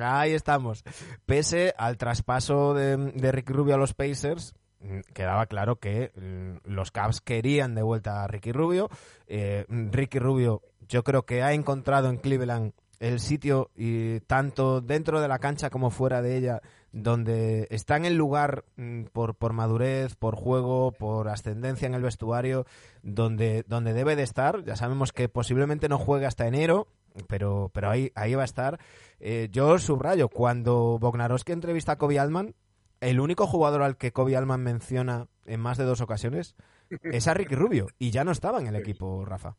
[0.00, 0.82] Ahí estamos.
[1.26, 6.68] Pese al traspaso de, de Ricky Rubio a los Pacers, mm, quedaba claro que mm,
[6.68, 8.90] los Cavs querían de vuelta a Ricky Rubio.
[9.28, 15.20] Eh, Ricky Rubio yo creo que ha encontrado en Cleveland el sitio y tanto dentro
[15.20, 16.62] de la cancha como fuera de ella
[16.96, 22.00] donde está en el lugar mm, por, por madurez, por juego, por ascendencia en el
[22.00, 22.64] vestuario,
[23.02, 24.64] donde, donde debe de estar.
[24.64, 26.88] Ya sabemos que posiblemente no juegue hasta enero,
[27.28, 28.80] pero, pero ahí, ahí va a estar.
[29.20, 32.54] Eh, yo subrayo, cuando Bognarowski entrevista a Kobe Alman,
[33.02, 36.56] el único jugador al que Kobe Alman menciona en más de dos ocasiones
[37.02, 39.56] es a Ricky Rubio, y ya no estaba en el equipo, Rafa.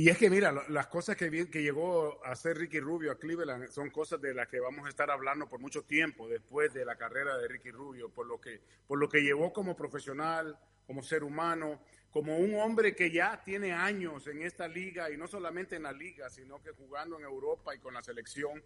[0.00, 3.68] Y es que mira, las cosas que, que llegó a hacer Ricky Rubio a Cleveland
[3.68, 6.96] son cosas de las que vamos a estar hablando por mucho tiempo después de la
[6.96, 11.22] carrera de Ricky Rubio, por lo que, por lo que llevó como profesional, como ser
[11.22, 15.82] humano, como un hombre que ya tiene años en esta liga y no solamente en
[15.82, 18.64] la liga, sino que jugando en Europa y con la selección,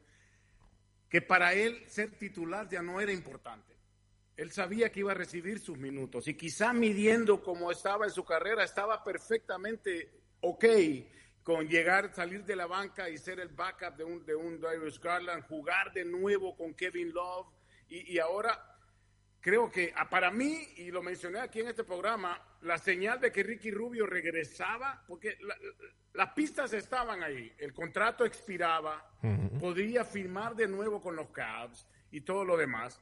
[1.11, 3.75] que para él ser titular ya no era importante.
[4.37, 8.25] él sabía que iba a recibir sus minutos y quizá midiendo cómo estaba en su
[8.25, 10.65] carrera, estaba perfectamente ok
[11.45, 14.99] con llegar, salir de la banca y ser el backup de un, de un Darius
[14.99, 17.47] Garland, jugar de nuevo con Kevin Love
[17.87, 18.59] y, ahora
[19.41, 23.31] creo que ah, para mí, y lo mencioné aquí en este programa, la señal de
[23.31, 25.37] que Ricky Rubio regresaba, porque
[26.15, 29.07] las pistas estaban ahí, el contrato expiraba,
[29.61, 32.99] podría firmar de nuevo con los Cavs y todo lo demás.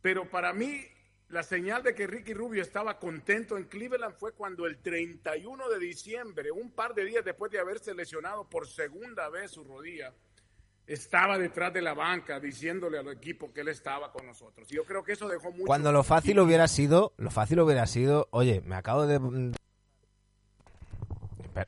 [0.00, 0.86] Pero para mí,
[1.30, 5.78] la señal de que Ricky Rubio estaba contento en Cleveland fue cuando el 31 de
[5.78, 10.12] diciembre, un par de días después de haberse lesionado por segunda vez su rodilla,
[10.86, 14.68] estaba detrás de la banca diciéndole al equipo que él estaba con nosotros.
[14.68, 15.66] Yo creo que eso dejó mucho.
[15.66, 19.52] Cuando lo fácil hubiera sido, lo fácil hubiera sido, oye, me acabo de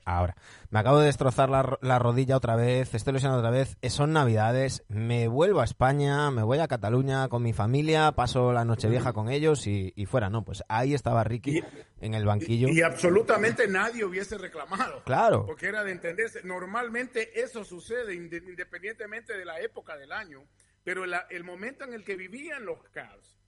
[0.05, 0.35] ahora.
[0.69, 4.83] Me acabo de destrozar la, rodilla otra vez, estoy lesionado otra vez, eh, son navidades,
[4.87, 9.13] me vuelvo a España, me voy a Cataluña con mi familia, paso la noche vieja
[9.13, 10.43] con ellos y, fuera, ¿no?
[10.43, 11.63] Pues ahí estaba Ricky
[12.01, 12.67] en el banquillo.
[12.69, 15.03] Y, absolutamente nadie hubiese reclamado.
[15.03, 15.45] Claro.
[15.45, 16.41] Porque era de entenderse.
[16.43, 20.43] Normalmente eso sucede independientemente de la época del año,
[20.83, 23.42] pero el momento en el que vivían los Cavs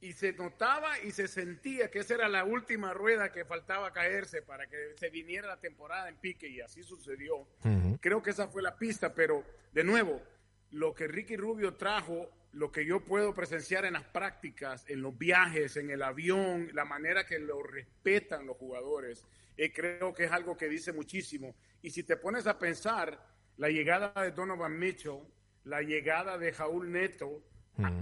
[0.00, 4.42] y se notaba y se sentía que esa era la última rueda que faltaba caerse
[4.42, 7.46] para que se viniera la temporada en pique y así sucedió.
[8.00, 10.22] Creo que esa fue la pista, pero de nuevo,
[10.70, 15.16] lo que Ricky Rubio trajo, lo que yo puedo presenciar en las prácticas, en los
[15.18, 19.24] viajes, en el avión, la manera que lo respetan los jugadores,
[19.56, 21.54] eh, creo que es algo que dice muchísimo.
[21.82, 23.22] Y si te pones a pensar,
[23.58, 25.20] la llegada de Donovan Mitchell,
[25.64, 27.42] la llegada de Jaúl Neto,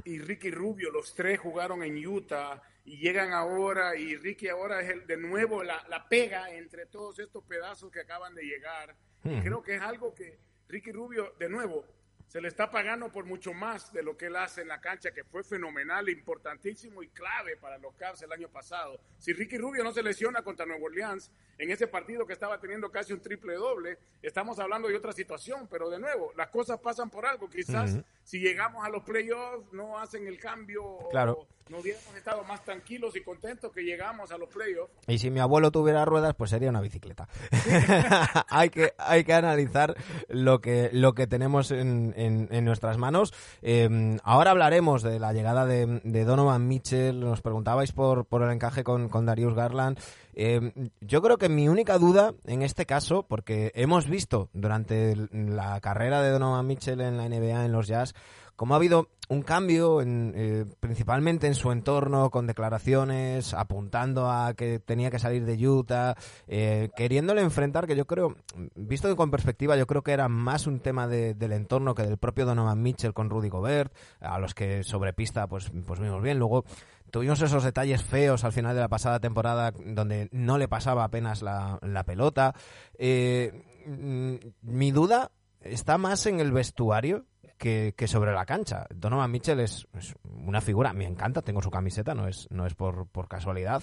[0.05, 4.91] y Ricky Rubio, los tres jugaron en Utah y llegan ahora y Ricky ahora es
[4.91, 8.97] el, de nuevo la, la pega entre todos estos pedazos que acaban de llegar.
[9.23, 11.85] Creo que es algo que Ricky Rubio, de nuevo,
[12.29, 15.11] se le está pagando por mucho más de lo que él hace en la cancha,
[15.13, 19.01] que fue fenomenal, importantísimo y clave para los Cavs el año pasado.
[19.19, 22.91] Si Ricky Rubio no se lesiona contra Nuevo Orleans en ese partido que estaba teniendo
[22.91, 27.09] casi un triple doble, estamos hablando de otra situación, pero de nuevo, las cosas pasan
[27.09, 27.49] por algo.
[27.49, 31.33] Quizás si llegamos a los playoffs no hacen el cambio claro.
[31.33, 34.93] o no hubiéramos estado más tranquilos y contentos que llegamos a los playoffs.
[35.07, 37.29] Y si mi abuelo tuviera ruedas, pues sería una bicicleta.
[38.49, 39.97] hay que hay que analizar
[40.29, 43.33] lo que lo que tenemos en, en, nuestras manos.
[43.63, 47.21] Em, ahora hablaremos de la llegada de, Donovan Mitchell.
[47.21, 49.99] Nos preguntabais por, por el encaje con, con Darius Garland.
[50.35, 55.81] Em, yo creo que mi única duda en este caso, porque hemos visto durante la
[55.81, 58.15] carrera de Donovan Mitchell en la NBA, en los Jazz,
[58.59, 64.55] como ha habido un cambio en, eh, principalmente en su entorno con declaraciones apuntando a
[64.55, 66.17] que tenía que salir de Utah
[66.49, 68.35] eh, queriéndole enfrentar que yo creo
[68.75, 72.47] visto con perspectiva yo creo que era más un tema del entorno que del propio
[72.47, 76.39] Donovan Mitchell con Rudy Gobert a los que sobre pista pues pues vimos bien.
[76.39, 76.65] Luego
[77.11, 81.43] tuvimos esos detalles feos al final de la pasada temporada donde no le pasaba apenas
[81.43, 82.55] la, pelota.
[82.99, 87.27] Eh, mm, mi duda está más en el vestuario
[87.59, 88.87] que, sobre la cancha.
[88.95, 89.87] Donovan Mitchell es,
[90.47, 93.83] una figura, me encanta, tengo su camiseta, no es, no es por, por casualidad.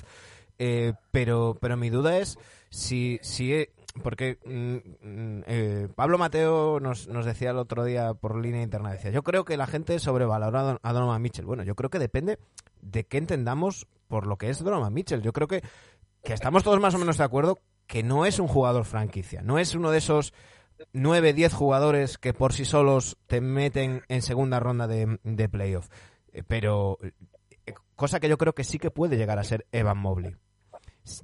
[0.58, 3.68] Eh, pero, pero mi duda es si, si
[4.02, 8.92] porque mm, mm, eh, Pablo Mateo nos, nos decía el otro día por línea interna,
[8.92, 11.46] decía, yo creo que la gente sobrevalora a Donovan Mitchell.
[11.46, 12.40] Bueno, yo creo que depende
[12.82, 15.22] de qué entendamos por lo que es Donovan Mitchell.
[15.22, 15.62] Yo creo que,
[16.24, 19.60] que estamos todos más o menos de acuerdo que no es un jugador franquicia, no
[19.60, 20.34] es uno de esos
[20.94, 25.90] 9, 10 jugadores que por sí solos te meten en segunda ronda de, de playoff.
[26.32, 29.98] Eh, pero eh, cosa que yo creo que sí que puede llegar a ser Evan
[29.98, 30.36] Mobley.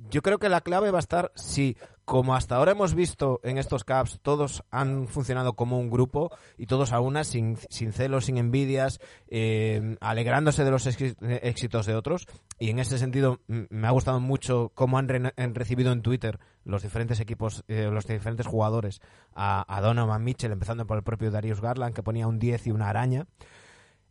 [0.09, 3.57] Yo creo que la clave va a estar si, como hasta ahora hemos visto en
[3.57, 8.25] estos Caps, todos han funcionado como un grupo y todos a una, sin, sin celos,
[8.25, 12.27] sin envidias, eh, alegrándose de los éxitos de otros.
[12.59, 15.07] Y en ese sentido, me ha gustado mucho cómo han,
[15.53, 19.01] recibido en Twitter los diferentes equipos, eh, los diferentes jugadores
[19.33, 22.89] a, Donovan Mitchell, empezando por el propio Darius Garland, que ponía un 10 y una
[22.89, 23.25] araña.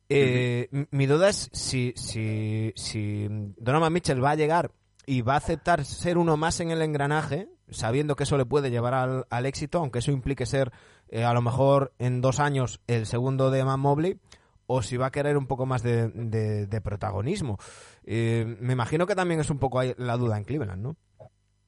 [0.08, 4.72] Eh, mi duda es si, si, si Donovan Mitchell va a llegar
[5.06, 8.70] y va a aceptar ser uno más en el engranaje, sabiendo que eso le puede
[8.70, 8.94] llevar
[9.28, 10.72] al, éxito, aunque eso implique ser
[11.08, 14.18] eh, a lo mejor en dos años el segundo de Man Mobley,
[14.66, 17.58] o si va a querer un poco más de, protagonismo.
[18.04, 20.96] Eh, me imagino que también es un poco la duda en Cleveland, ¿no?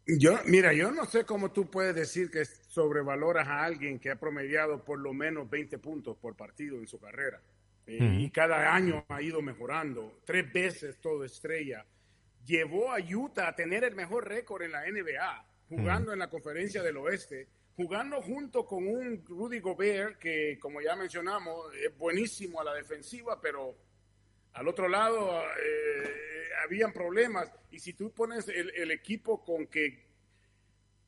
[0.07, 4.17] Yo, mira, yo no sé cómo tú puedes decir que sobrevaloras a alguien que ha
[4.17, 7.41] promediado por lo menos 20 puntos por partido en su carrera.
[7.87, 10.21] Eh, y cada año ha ido mejorando.
[10.25, 11.85] Tres veces todo estrella
[12.45, 16.83] llevó a Utah a tener el mejor récord en la NBA, jugando en la conferencia
[16.83, 22.65] del oeste, jugando junto con un Rudy Gobert que, como ya mencionamos, es buenísimo a
[22.65, 23.77] la defensiva, pero
[24.55, 26.23] Al otro lado eh,
[26.63, 27.51] habían problemas.
[27.71, 30.07] Y si tú pones el, equipo con que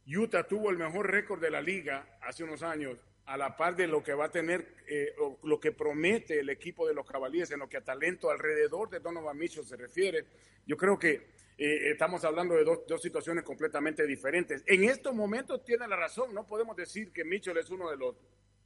[0.07, 3.87] Utah tuvo el mejor récord de la liga hace unos años, a la par de
[3.87, 7.61] lo que va a tener, eh, lo que promete el equipo de los Cavaliers en
[7.61, 10.27] lo que a talento alrededor de Donovan Mitchell se refiere,
[10.66, 14.62] yo creo que eh, estamos hablando de dos, dos, situaciones completamente diferentes.
[14.66, 18.16] En estos momentos tiene la razón, no podemos decir que Mitchell es uno de los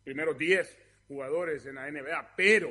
[0.03, 2.71] primeros 10 jugadores en la NBA, pero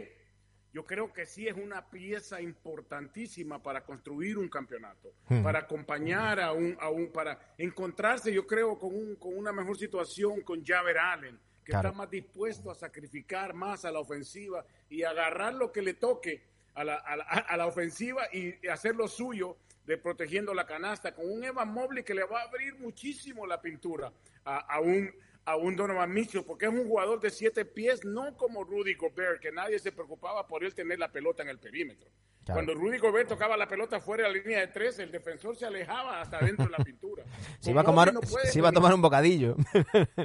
[0.74, 5.42] yo creo que sí es una pieza importantísima para construir un campeonato, hmm.
[5.42, 9.78] para acompañar a un, a un, para encontrarse, yo creo, con, un, con una mejor
[9.78, 15.04] situación con Javer Allen, que está más dispuesto a sacrificar más a la ofensiva y
[15.04, 16.42] agarrar lo que le toque
[16.74, 21.44] a la, a la, ofensiva y hacer lo suyo de protegiendo la canasta, con un
[21.44, 24.14] Evan Mobley que le va a abrir muchísimo la pintura
[24.46, 25.12] a, a un
[25.44, 29.40] a un Donovan Mitchell, porque es un jugador de siete pies, no como Rudy Gobert,
[29.40, 32.10] que nadie se preocupaba por él tener la pelota en el perímetro.
[32.54, 35.66] Cuando Rudy Gobert tocaba la pelota fuera de la línea de tres, el defensor se
[35.66, 37.24] alejaba hasta dentro de la pintura.
[37.60, 39.56] se, iba a, tomar, a tomar un bocadillo.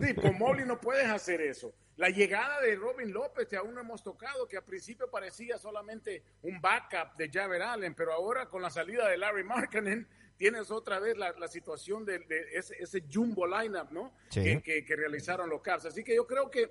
[0.00, 1.72] sí, con Mobley no puedes hacer eso.
[1.96, 6.22] La llegada de Robin López, que aún no hemos tocado, que al principio parecía solamente
[6.42, 10.98] un backup de Javer Allen, pero ahora con la salida de Larry Markkanen, tienes otra
[10.98, 12.20] vez la, situación de,
[12.52, 14.12] ese, jumbo lineup, ¿no?
[14.30, 15.86] Que, realizaron los Cavs.
[15.86, 16.70] Así que yo creo que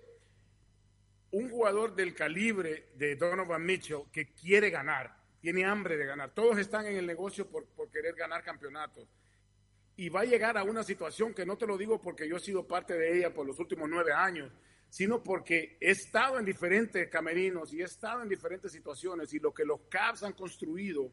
[1.32, 6.34] un jugador del calibre de Donovan Mitchell que quiere ganar, tiene hambre de ganar.
[6.34, 9.08] Todos están en el negocio por, por querer ganar campeonatos.
[9.98, 12.39] Y va a llegar a una situación que no te lo digo porque yo he
[12.39, 14.52] sido parte de ella por los últimos nueve años,
[14.89, 19.54] sino porque he estado en diferentes camerinos y he estado en diferentes situaciones y lo
[19.54, 21.12] que los Cavs han construido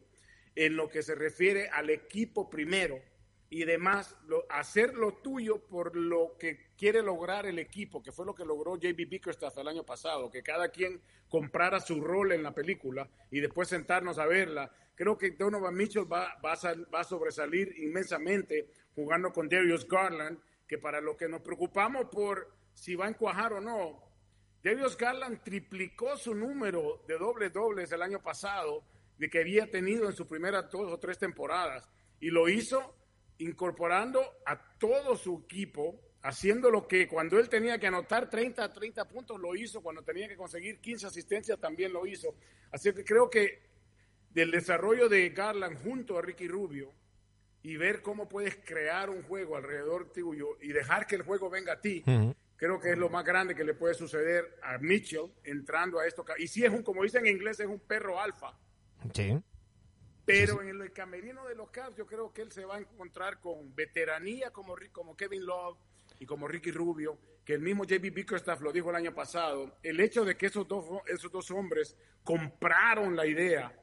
[0.55, 3.01] en lo que se refiere al equipo primero
[3.49, 4.15] y demás,
[4.49, 8.77] hacer lo tuyo por lo que quiere lograr el equipo, que fue lo que logró
[8.77, 13.41] JB Bickerstaff el año pasado, que cada quien comprara su rol en la película y
[13.41, 14.71] después sentarnos a verla.
[14.95, 21.17] Creo que Donovan Mitchell va, a sobresalir inmensamente jugando con Darius Garland, que para lo
[21.17, 24.01] que nos preocupamos por si va a encuajar o no,
[24.63, 28.85] Darius Garland triplicó su número de doble dobles el año pasado
[29.17, 31.89] de que había tenido en sus primeras dos o tres temporadas.
[32.21, 32.95] Y lo hizo
[33.37, 39.07] incorporando a todo su equipo, haciendo lo que cuando él tenía que anotar 30 30
[39.07, 42.35] puntos lo hizo, cuando tenía que conseguir 15 asistencias también lo hizo.
[42.71, 43.69] Así que creo que
[44.29, 46.93] del desarrollo de Garland junto a Ricky Rubio
[47.61, 51.73] y ver cómo puedes crear un juego alrededor tuyo y dejar que el juego venga
[51.73, 52.03] a ti,
[52.55, 56.25] creo que es lo más grande que le puede suceder a Mitchell entrando a esto.
[56.37, 58.57] Y si es un, como dicen en inglés, es un perro alfa
[59.13, 59.41] Sí.
[60.25, 63.39] Pero en el camerino de los Cavs yo creo que él se va a encontrar
[63.39, 65.79] con veteranía como, como Kevin Love
[66.19, 69.77] y como Ricky Rubio, que el mismo JB Bickerstaff lo dijo el año pasado.
[69.81, 73.73] El hecho de que esos dos, esos dos hombres compraron la idea,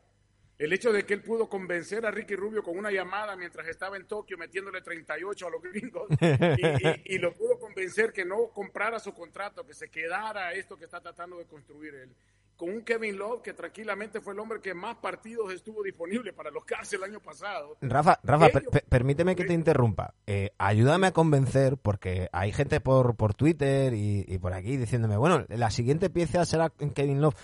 [0.59, 3.97] el hecho de que él pudo convencer a Ricky Rubio con una llamada mientras estaba
[3.97, 8.99] en Tokio metiéndole 38 a los gringos y, y lo pudo convencer que no comprara
[8.99, 12.15] su contrato, que se quedara esto que está tratando de construir él
[12.57, 16.51] con un Kevin Love que tranquilamente fue el hombre que más partidos estuvo disponible para
[16.51, 17.77] los Cavs el año pasado.
[17.81, 18.49] Rafa, Rafa,
[18.89, 20.15] permíteme que te interrumpa.
[20.27, 25.17] Eh, ayúdame a convencer, porque hay gente por, por Twitter y, y, por aquí diciéndome,
[25.17, 27.37] bueno, la siguiente pieza será Kevin Love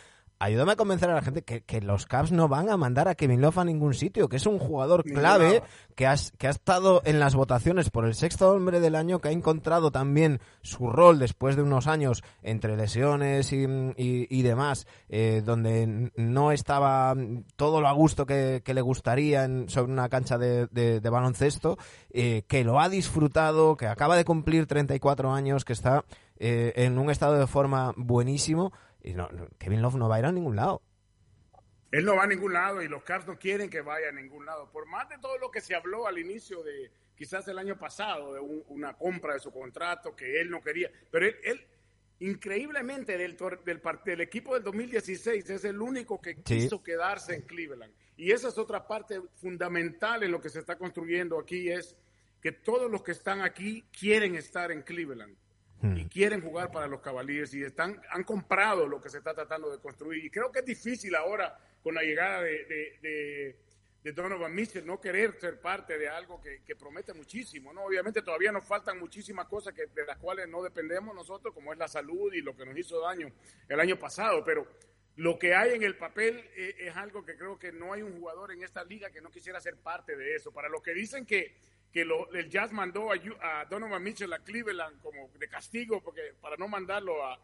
[0.43, 3.41] ayúdame a convencer a la gente que, los Cavs no van a mandar a Kevin
[3.41, 5.63] Love a ningún sitio, que es un jugador clave
[5.95, 9.33] que, que ha estado en las votaciones por el sexto hombre del año, que ha
[9.33, 16.51] encontrado también su rol después de unos años entre lesiones y, demás, eh, donde no
[16.51, 17.15] estaba
[17.55, 21.79] todo lo a gusto que, le gustaría sobre una cancha de, baloncesto,
[22.11, 26.05] eh, que lo ha disfrutado, que acaba de cumplir 34 años, que está
[26.45, 28.73] eh, en un estado de forma buenísimo
[29.03, 29.29] y no,
[29.59, 30.81] Kevin Love no va a ir a ningún lado.
[31.91, 34.47] Él no va a ningún lado y los Cavs no quieren que vaya a ningún
[34.47, 34.71] lado.
[34.71, 38.33] Por más de todo lo que se habló al inicio de quizás el año pasado,
[38.33, 40.91] de una compra de su contrato que él no quería.
[41.11, 41.67] Pero él,
[42.21, 47.93] increíblemente, del, del, del, equipo del 2016 es el único que quiso quedarse en Cleveland.
[48.17, 51.97] Y esa es otra parte fundamental en lo que se está construyendo aquí, es
[52.41, 55.37] que todos los que están aquí quieren estar en Cleveland.
[55.83, 55.97] Hmm.
[55.97, 59.69] y quieren jugar para los Cavaliers y están, han comprado lo que se está tratando
[59.69, 60.25] de construir.
[60.25, 63.57] Y creo que es difícil ahora, con la llegada de,
[64.05, 67.73] de, Donovan Mitchell, no querer ser parte de algo que, promete muchísimo.
[67.73, 67.83] ¿no?
[67.85, 71.79] Obviamente todavía nos faltan muchísimas cosas que, de las cuales no dependemos nosotros, como es
[71.81, 73.33] la salud y lo que nos hizo daño
[73.69, 74.65] el año pasado, pero
[75.17, 78.17] lo que hay en el papel es, es algo que creo que no hay un
[78.21, 80.53] jugador en esta liga que no quisiera ser parte de eso.
[80.53, 81.57] Para los que dicen que
[81.93, 86.67] que el Jazz mandó a, Donovan Mitchell a Cleveland como de castigo porque para no
[86.67, 87.39] mandarlo a,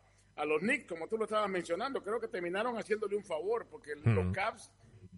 [0.46, 4.32] los Knicks, como tú lo estabas mencionando, creo que terminaron haciéndole un favor porque los
[4.32, 4.70] Cavs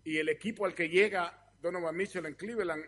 [0.03, 2.87] y el equipo al que llega Donovan Mitchell en Cleveland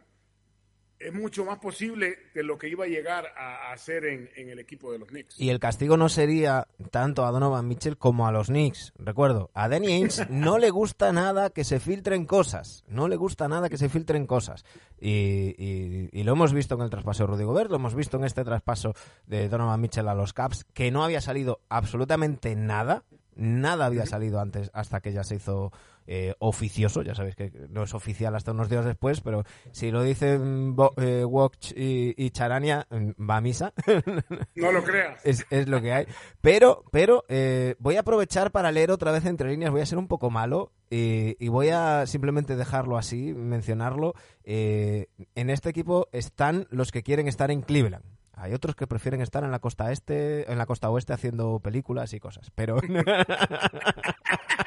[1.02, 4.92] es mucho más posible de lo que iba a llegar a, hacer en, el equipo
[4.92, 5.40] de los Knicks.
[5.40, 8.92] Y el castigo no sería tanto a Donovan Mitchell como a los Knicks.
[8.98, 12.84] Recuerdo, a Danny Ainge no le gusta nada que se filtren cosas.
[12.86, 14.64] No le gusta nada que se filtren cosas.
[15.00, 18.44] Y, lo hemos visto en el traspaso de Rudy Gobert, lo hemos visto en este
[18.44, 18.94] traspaso
[19.26, 23.02] de Donovan Mitchell a los Caps, que no había salido absolutamente nada.
[23.34, 25.72] Nada había salido antes hasta que ya se hizo
[26.06, 30.02] eh, oficioso, ya sabéis que no es oficial hasta unos días después, pero si lo
[30.02, 33.72] dicen eh, Watch y, Charania, mm, va a misa.
[34.54, 35.22] No lo creas.
[35.24, 36.06] es, lo que hay.
[36.40, 39.98] Pero, pero eh, voy a aprovechar para leer otra vez entre líneas, voy a ser
[39.98, 44.14] un poco malo y, voy a simplemente dejarlo así, mencionarlo.
[44.44, 48.04] en este equipo están los que quieren estar en Cleveland.
[48.34, 52.12] Hay otros que prefieren estar en la costa este, en la costa oeste haciendo películas
[52.12, 52.76] y cosas, pero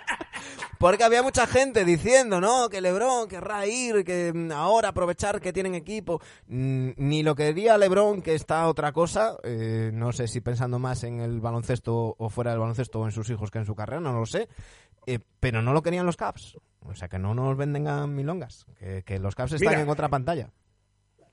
[0.80, 2.70] Porque había mucha gente diciendo, ¿no?
[2.70, 6.22] Que Lebron querrá ir, que mm, ahora aprovechar que tienen equipo.
[6.48, 9.38] Mm, ni lo quería Lebron, que está otra cosa.
[9.44, 13.12] Eh, no sé si pensando más en el baloncesto o fuera del baloncesto o en
[13.12, 14.50] sus hijos que en su carrera, no lo sé.
[15.08, 16.58] Eh, pero no lo querían los Caps.
[16.82, 18.66] O sea, que no nos venden a milongas.
[19.06, 20.52] Que, los Caps están en otra pantalla.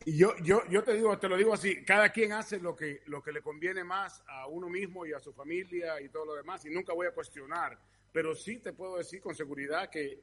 [0.05, 3.03] Y yo, yo, yo te digo, te lo digo así, cada quien hace lo que,
[3.07, 6.35] lo que le conviene más a uno mismo y a su familia y todo lo
[6.35, 7.79] demás, y nunca voy a cuestionar
[8.13, 10.21] pero sí te puedo decir con seguridad que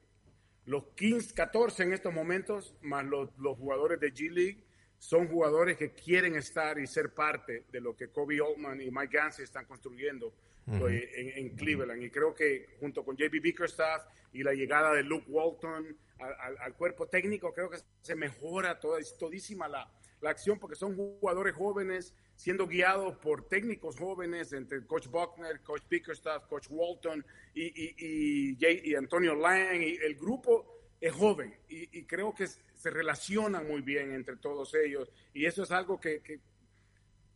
[0.66, 4.64] los 15, 14 en estos momentos, más los, jugadores de G League,
[4.98, 9.16] son jugadores que quieren estar y ser parte de lo que Kobe Altman y Mike
[9.16, 10.32] Gansey están construyendo
[10.78, 12.02] pues, en, Cleveland.
[12.02, 17.08] Y creo que junto con JB Bickerstaff y la llegada de Luke Walton al, cuerpo
[17.08, 22.66] técnico, creo que se mejora toda, todísima la, la acción porque son jugadores jóvenes siendo
[22.66, 29.34] guiados por técnicos jóvenes entre Coach Buckner, Coach Bickerstaff, Coach Walton y, y, y, Antonio
[29.34, 29.82] Lang.
[29.82, 35.10] Y el grupo es joven y, creo que se relacionan muy bien entre todos ellos.
[35.32, 36.40] Y eso es algo que, que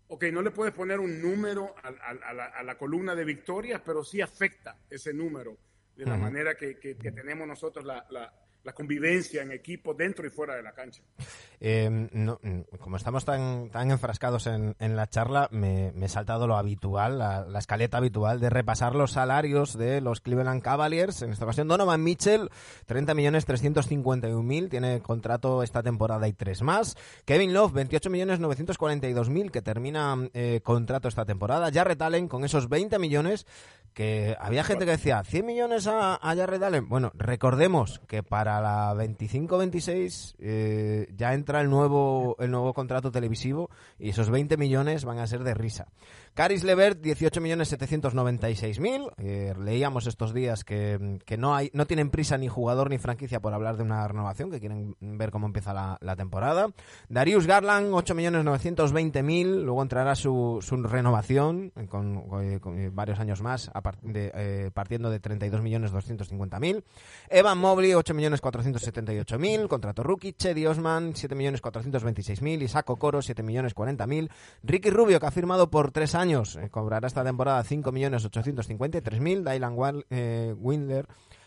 [0.09, 4.78] ok, no le puedes poner un número a, la, columna de victorias, pero sí afecta
[4.91, 5.57] ese número
[5.97, 8.32] de la manera que, que, tenemos nosotros la, la
[8.73, 11.03] convivencia en equipo dentro y fuera de la cancha.
[11.61, 12.09] Eh,
[12.81, 17.99] como estamos tan, tan enfrascados en, la charla, me, he saltado lo habitual, la, escaleta
[17.99, 21.23] habitual de repasar los salarios de los Cleveland Cavaliers.
[21.23, 22.51] En esta ocasión, Donovan Mitchell,
[22.87, 26.97] 30 millones 351 mil, tiene contrato esta temporada y tres más.
[27.25, 31.71] Kevin Love, 28 millones 942 mil, que termina eh, contrato esta temporada.
[31.73, 33.47] Jarrett Allen, con esos 20 millones,
[33.95, 36.89] que había gente que decía 100 millones a, a Jared Allen.
[36.89, 43.71] Bueno, recordemos que para la 25-26 eh, ya entra el nuevo el nuevo contrato televisivo
[43.99, 45.87] y esos 20 millones van a ser de risa.
[46.35, 49.05] Caris Levert, 18 millones 796 mil.
[49.18, 53.55] Eh, leíamos estos días que, no hay no tienen prisa ni jugador ni franquicia por
[53.55, 56.70] hablar de una renovación, que quieren ver cómo empieza la, temporada.
[57.09, 59.62] Darius Garland, 8 millones 920 mil.
[59.62, 62.24] Luego entrará su, su renovación con,
[62.93, 63.70] varios años más,
[64.12, 66.85] eh, partiendo de 32 millones 250 mil.
[67.28, 69.68] Evan Mobley, 8 millones 478 mil.
[69.68, 70.32] Contrato rookie.
[70.32, 72.61] Chedi Osman, 7 millones 426 mil.
[72.61, 74.30] Isaac Coro, 7 millones 40 mil.
[74.64, 76.57] Ricky Rubio, que ha firmado por tres años años.
[76.57, 79.45] Eh, cobrará esta temporada 5.853.000.
[79.45, 81.07] Dylan eh, Windler.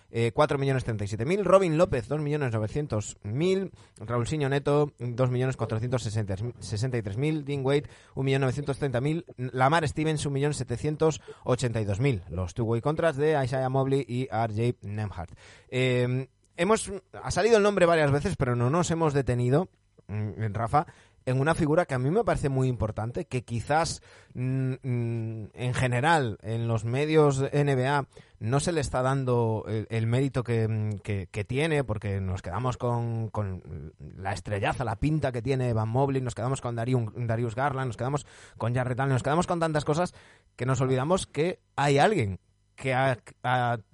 [0.09, 12.21] Eh, 4.037.000, Robin López 2.900.000, Raúl Siño Neto 2.463.000, Dean Wade 1.930.000, Lamar Stevens 1.782.000,
[12.29, 15.31] los two-way contras de Isaiah Mobley y RJ Nemhart.
[15.67, 16.89] Eh, hemos,
[17.21, 19.67] ha salido el nombre varias veces, pero no nos hemos detenido,
[20.07, 20.87] mm, Rafa,
[21.27, 24.01] en una figura que a mí me parece muy importante, que quizás
[24.33, 28.07] mm, mm, en general en los medios NBA
[28.39, 33.29] no se le está dando el, mérito mm, que, que, tiene, porque nos quedamos con,
[33.29, 37.97] con, la estrellaza, la pinta que tiene Van Mobley, nos quedamos con Darius Garland, nos
[37.97, 38.25] quedamos
[38.57, 40.13] con Jarrett nos quedamos con tantas cosas
[40.55, 42.39] que nos olvidamos que hay alguien
[42.77, 43.17] que ha,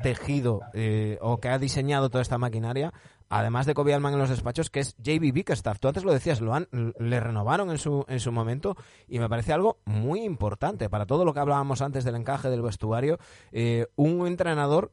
[0.04, 2.94] tejido eh, o que ha diseñado toda esta maquinaria
[3.38, 5.80] además de Kobe en los despachos, que es JB Bickerstaff.
[5.80, 8.78] Tú antes lo decías, lo han, le renovaron en su, en su momento
[9.08, 12.62] y me parece algo muy importante para todo lo que hablábamos antes del encaje del
[12.62, 13.18] vestuario.
[13.52, 14.92] Eh, un entrenador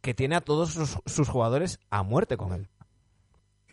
[0.00, 0.72] que tiene a todos
[1.06, 2.68] sus, jugadores a muerte con él.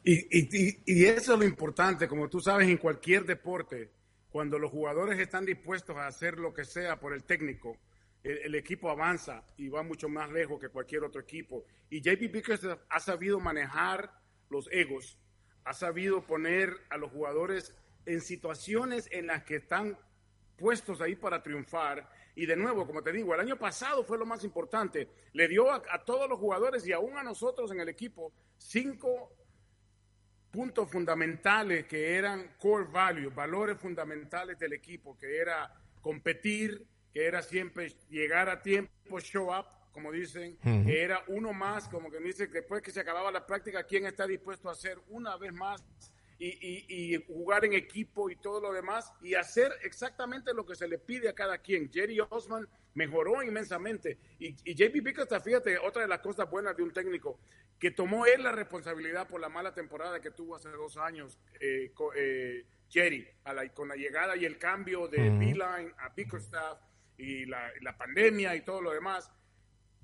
[0.03, 3.91] Y, eso es lo importante, como tú sabes, en cualquier deporte,
[4.29, 7.77] cuando los jugadores están dispuestos a hacer lo que sea por el técnico,
[8.23, 11.65] el, equipo avanza y va mucho más lejos que cualquier otro equipo.
[11.89, 14.11] Y JP Bickerstaff ha sabido manejar
[14.49, 15.17] los egos,
[15.63, 17.73] ha sabido poner a los jugadores
[18.05, 19.97] en situaciones en las que están
[20.57, 24.25] puestos ahí para triunfar Y de nuevo, como te digo, el año pasado fue lo
[24.25, 25.09] más importante.
[25.33, 29.33] Le dio a, todos los jugadores y aún a nosotros en el equipo cinco
[30.51, 37.41] puntos fundamentales que eran core values, valores fundamentales del equipo, que era competir, que era
[37.41, 42.47] siempre llegar a tiempo, show up, como dicen, que era uno más, como que dice,
[42.47, 45.83] después que se acababa la práctica, ¿quién está dispuesto a hacer una vez más
[46.39, 50.97] y, jugar en equipo y todo lo demás y hacer exactamente lo que se le
[50.97, 51.91] pide a cada quien.
[51.91, 54.17] Jerry Osman mejoró inmensamente.
[54.39, 57.39] Y, y JP Bickerstaff, fíjate, otra de las cosas buenas de un técnico,
[57.77, 61.91] que tomó él la responsabilidad por la mala temporada que tuvo hace dos años eh,
[62.15, 63.27] eh, Jerry,
[63.73, 66.79] con la llegada y el cambio de Beeline a Bickerstaff
[67.19, 69.31] y la, la pandemia y todo lo demás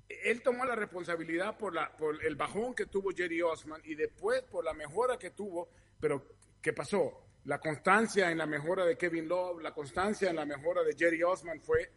[0.08, 4.42] él tomó la responsabilidad por, la, por el bajón que tuvo Jerry Osman y después
[4.42, 5.68] por la mejora que tuvo
[6.00, 6.26] pero,
[6.60, 7.22] ¿qué pasó?
[7.44, 11.22] La constancia en la mejora de Kevin Love, la constancia en la mejora de Jerry
[11.22, 11.90] Osman fue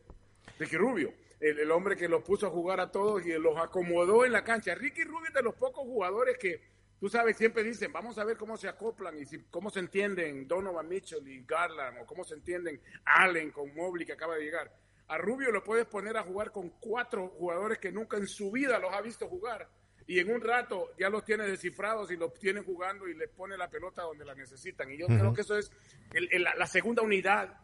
[0.57, 4.31] Ricky Rubio, el, hombre que los puso a jugar a todos y los acomodó en
[4.31, 4.75] la cancha.
[4.75, 6.61] Ricky Rubio es de los pocos jugadores que,
[6.99, 10.87] tú sabes, siempre dicen, vamos a ver cómo se acoplan y cómo se entienden Donovan
[10.87, 14.71] Mitchell y Garland, o cómo se entienden Allen con Mobley que acaba de llegar.
[15.09, 18.79] A Rubio lo puedes poner a jugar con cuatro jugadores que nunca en su vida
[18.79, 19.67] los ha visto jugar
[20.09, 23.55] y en un rato ya los tiene descifrados y los tiene jugando y les pone
[23.55, 24.89] la pelota donde la necesitan.
[24.91, 25.71] Y yo creo que eso es
[26.11, 27.55] la segunda unidad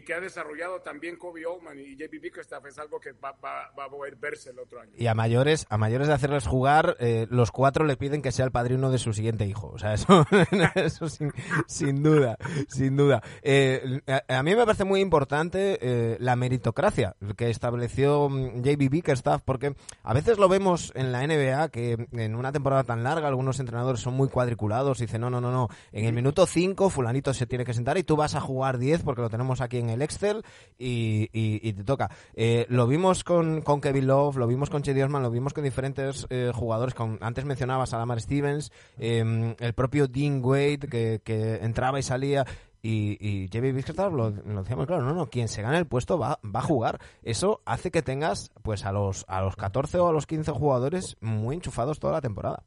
[0.00, 4.16] que, ha desarrollado también Kobe Oldman y JB Bickerstaff es algo que va, a poder
[4.16, 4.92] verse el otro año.
[4.96, 8.44] Y a mayores, a mayores de hacerles jugar, eh, los cuatro le piden que sea
[8.44, 9.68] el padrino de su siguiente hijo.
[9.68, 10.24] O sea, eso,
[10.76, 12.38] eso sin, duda,
[12.68, 13.22] sin duda.
[13.42, 19.42] Eh, a, mí me parece muy importante eh, la meritocracia que estableció mm, JB Bickerstaff,
[19.44, 19.74] porque
[20.04, 24.00] a veces lo vemos en la NBA que en una temporada tan larga algunos entrenadores
[24.00, 27.46] son muy cuadriculados y dicen, no, no, no, no, en el minuto 5 fulanito se
[27.46, 30.02] tiene que sentar y tú vas a jugar 10 porque lo tenemos aquí en el
[30.02, 30.42] Excel
[30.78, 32.10] y, te toca.
[32.34, 36.26] Eh, lo vimos con, Kevin Love, lo vimos con Chedi Osman, lo vimos con diferentes
[36.30, 36.94] eh, jugadores.
[36.94, 42.46] Con, antes mencionabas a Lamar Stevens, em, el propio Dean Wade que, entraba y salía.
[42.82, 43.84] Y, y J.B.
[44.10, 46.98] lo, lo decíamos claro, no, no, quien se gane el puesto va, va a jugar.
[47.22, 51.18] Eso hace que tengas pues a los, a los 14 o a los 15 jugadores
[51.20, 52.64] muy enchufados toda la temporada.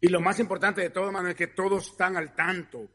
[0.00, 2.86] Y lo más importante de todo, mano, es que todos están al tanto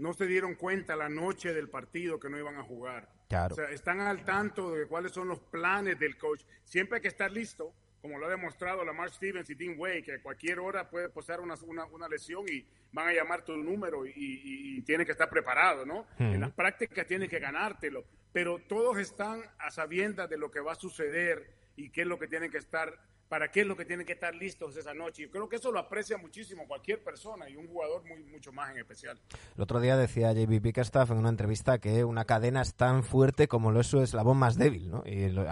[0.00, 3.08] no se dieron cuenta la noche del partido que no iban a jugar.
[3.28, 3.52] Claro.
[3.52, 6.42] O sea, están al tanto de cuáles son los planes del coach.
[6.64, 10.14] Siempre hay que estar listo, como lo ha demostrado Lamar Stevens y Dean Way, que
[10.14, 14.12] a cualquier hora puede pasar una, una, lesión y van a llamar tu número y,
[14.16, 16.06] y, tiene que estar preparado, ¿no?
[16.18, 20.72] En las prácticas tiene que ganártelo, pero todos están a sabiendas de lo que va
[20.72, 22.98] a suceder y qué es lo que tienen que estar
[23.30, 25.22] para qué es lo que tienen que estar listos esa noche.
[25.22, 28.72] Yo creo que eso lo aprecia muchísimo cualquier persona y un jugador muy mucho más
[28.72, 29.20] en especial.
[29.56, 33.46] El otro día decía JB Pickerstaff en una entrevista que una cadena es tan fuerte
[33.46, 35.04] como lo es su eslabón más débil, ¿no?
[35.06, 35.42] Y le,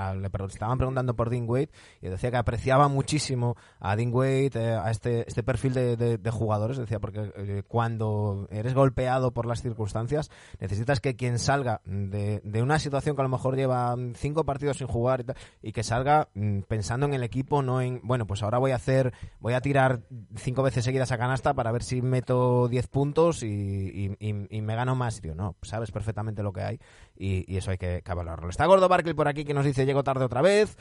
[0.49, 1.71] estaban preguntando por Dean Wade
[2.03, 6.79] y decía que apreciaba muchísimo a Dean Wade, eh, a este, este perfil de, jugadores,
[6.79, 12.81] decía, porque eh, cuando eres golpeado por las circunstancias, necesitas que quien salga de, una
[12.81, 15.25] situación que a lo mejor lleva cinco partidos sin jugar
[15.63, 18.71] y, y que salga mm, pensando en el equipo, no en, bueno, pues ahora voy
[18.71, 20.01] a hacer, voy a tirar
[20.37, 25.21] cinco veces seguidas a canasta para ver si meto 10 puntos y, me gano más.
[25.21, 26.81] Tío, no, sabes perfectamente lo que hay
[27.15, 28.49] y, eso hay que, valorarlo.
[28.49, 30.79] Está Gordo Barkley por aquí que nos dice llego tarde otra vez.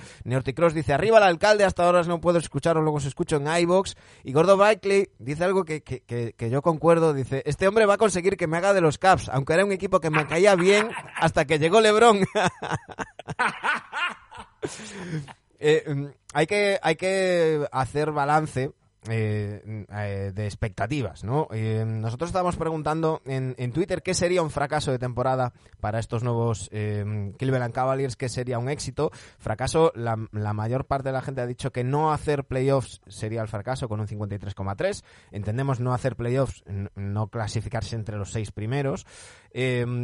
[0.55, 3.95] Cross dice arriba el alcalde, hasta ahora no puedo escucharlo, luego se escucho en iBox.
[4.23, 8.37] Y Gordo Barkley dice algo que, que yo concuerdo, dice, este hombre va a conseguir
[8.37, 11.43] que me haga de los Caps, aunque era un equipo que me caía bien hasta
[11.43, 12.19] que llegó Lebron.
[15.59, 18.71] Eh, mm, hay, que, hay que hacer balance
[19.09, 21.47] eh, eh, de expectativas, ¿no?
[21.85, 26.69] nosotros estábamos preguntando en, en, Twitter qué sería un fracaso de temporada para estos nuevos
[26.69, 29.11] Cleveland Cavaliers, qué sería un éxito.
[29.39, 33.41] Fracaso, la, la, mayor parte de la gente ha dicho que no hacer playoffs sería
[33.41, 35.03] el fracaso con un 53,3.
[35.31, 39.05] Entendemos no hacer playoffs, no clasificarse entre los seis primeros.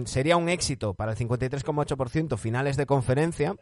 [0.05, 3.57] sería un éxito para el 53,8% finales de conferencia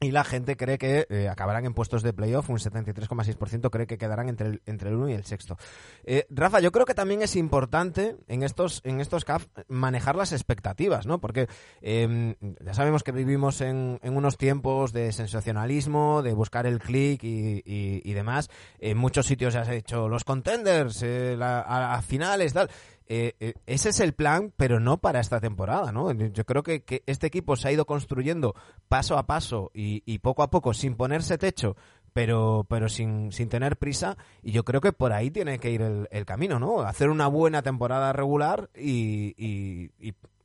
[0.00, 3.98] y la gente cree que eh, acabarán en puestos de playoff, un 73,6% cree que
[3.98, 5.58] quedarán entre el, entre el 1 y el sexto.
[6.04, 10.32] Eh, Rafa, yo creo que también es importante en estos, en estos CAF manejar las
[10.32, 11.20] expectativas, ¿no?
[11.20, 11.48] Porque
[11.80, 17.24] em, ya sabemos que vivimos en, en, unos tiempos de sensacionalismo, de buscar el click
[17.24, 18.50] y, y, demás.
[18.78, 22.70] En muchos sitios se ha hecho los contenders, eh, a finales, tal.
[23.10, 26.12] Eh, eh, ese es el plan, pero no para esta temporada, ¿no?
[26.12, 28.54] Yo creo que, este equipo se ha ido construyendo
[28.88, 31.74] paso a paso y, poco a poco sin ponerse techo,
[32.12, 34.18] pero, pero sin, sin, tener prisa.
[34.42, 36.80] Y yo creo que por ahí tiene que ir el, camino, ¿no?
[36.80, 39.90] Hacer una buena temporada regular y,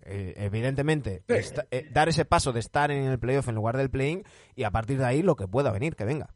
[0.06, 4.24] eh, evidentemente, eh, dar ese paso de estar en el playoff en lugar del play-in
[4.56, 6.30] y a partir de ahí lo que pueda venir, que venga.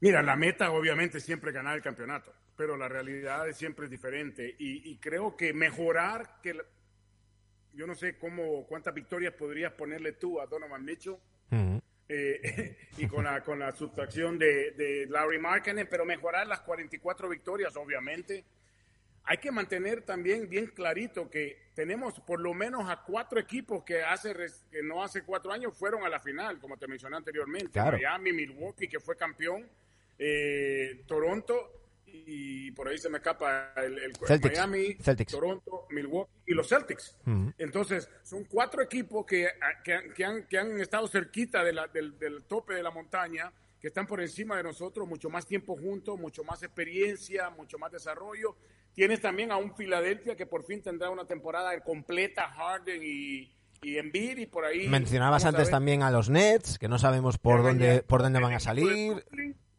[0.00, 4.96] Mira, la meta obviamente siempre ganar el campeonato, pero la realidad es siempre diferente y,
[4.98, 6.56] creo que mejorar, que
[7.72, 11.16] yo no sé cómo cuántas victorias podrías ponerle tú a Donovan Mitchell.
[12.10, 17.28] Eh, y con la, con la sustracción de, de Larry Markkinen, pero mejorar las 44
[17.28, 18.44] victorias, obviamente.
[19.24, 24.02] Hay que mantener también bien clarito que tenemos por lo menos a cuatro equipos que
[24.02, 24.34] hace
[24.70, 27.78] que no hace cuatro años fueron a la final, como te mencioné anteriormente.
[27.78, 29.68] Miami, Milwaukee, que fue campeón,
[30.18, 31.78] eh, Toronto
[32.30, 34.12] y por ahí se me escapa el,
[34.42, 34.96] Miami,
[35.30, 37.16] Toronto, Milwaukee y los Celtics.
[37.56, 39.48] Entonces, son cuatro equipos que,
[39.82, 43.88] que, han, que han, estado cerquita de la, del, del, tope de la montaña, que
[43.88, 48.56] están por encima de nosotros, mucho más tiempo juntos, mucho más experiencia, mucho más desarrollo.
[48.92, 53.50] Tienes también a un Filadelfia que por fin tendrá una temporada completa, Harden y,
[53.82, 54.88] y Embiid y por ahí.
[54.88, 58.60] Mencionabas antes también a los Nets, que no sabemos por dónde, por dónde van a
[58.60, 59.24] salir.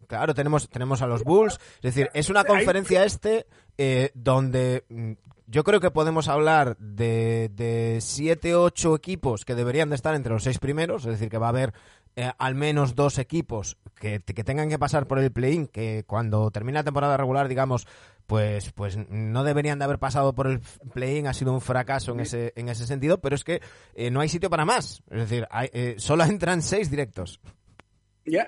[0.10, 1.60] Claro, tenemos, tenemos a los Bulls.
[1.76, 3.46] Es decir, es una conferencia este
[3.78, 5.12] eh, donde mm,
[5.46, 10.34] yo creo que podemos hablar de, de siete, ocho equipos que deberían de estar entre
[10.34, 11.06] los seis primeros.
[11.06, 11.74] Es decir, que va a haber
[12.16, 16.50] eh, al menos dos equipos que, que tengan que pasar por el play-in, que cuando
[16.50, 17.86] termine la temporada regular, digamos,
[18.26, 20.60] pues, pues no deberían de haber pasado por el
[20.92, 23.62] play-in, ha sido un fracaso en ese, en ese sentido, pero es que
[23.94, 25.04] eh, no hay sitio para más.
[25.12, 27.40] Es decir, hay, solo entran seis directos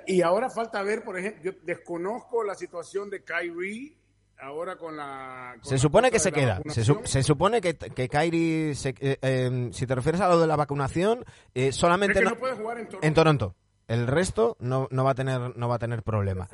[0.08, 3.98] y ahora falta ver, por ejemplo, yo desconozco la situación de Kyrie
[4.42, 5.56] ahora con la...
[5.62, 6.62] se supone que se queda.
[6.68, 11.24] Se, supone que, que Kyrie, eh, em, si te refieres a lo de la vacunación,
[11.54, 13.56] eh, solamente no, puede jugar en Toronto.
[13.88, 16.48] El resto no, no, va a tener no va a tener problema.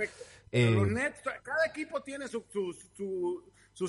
[0.52, 0.76] Eh,
[1.44, 2.44] cada equipo tiene su,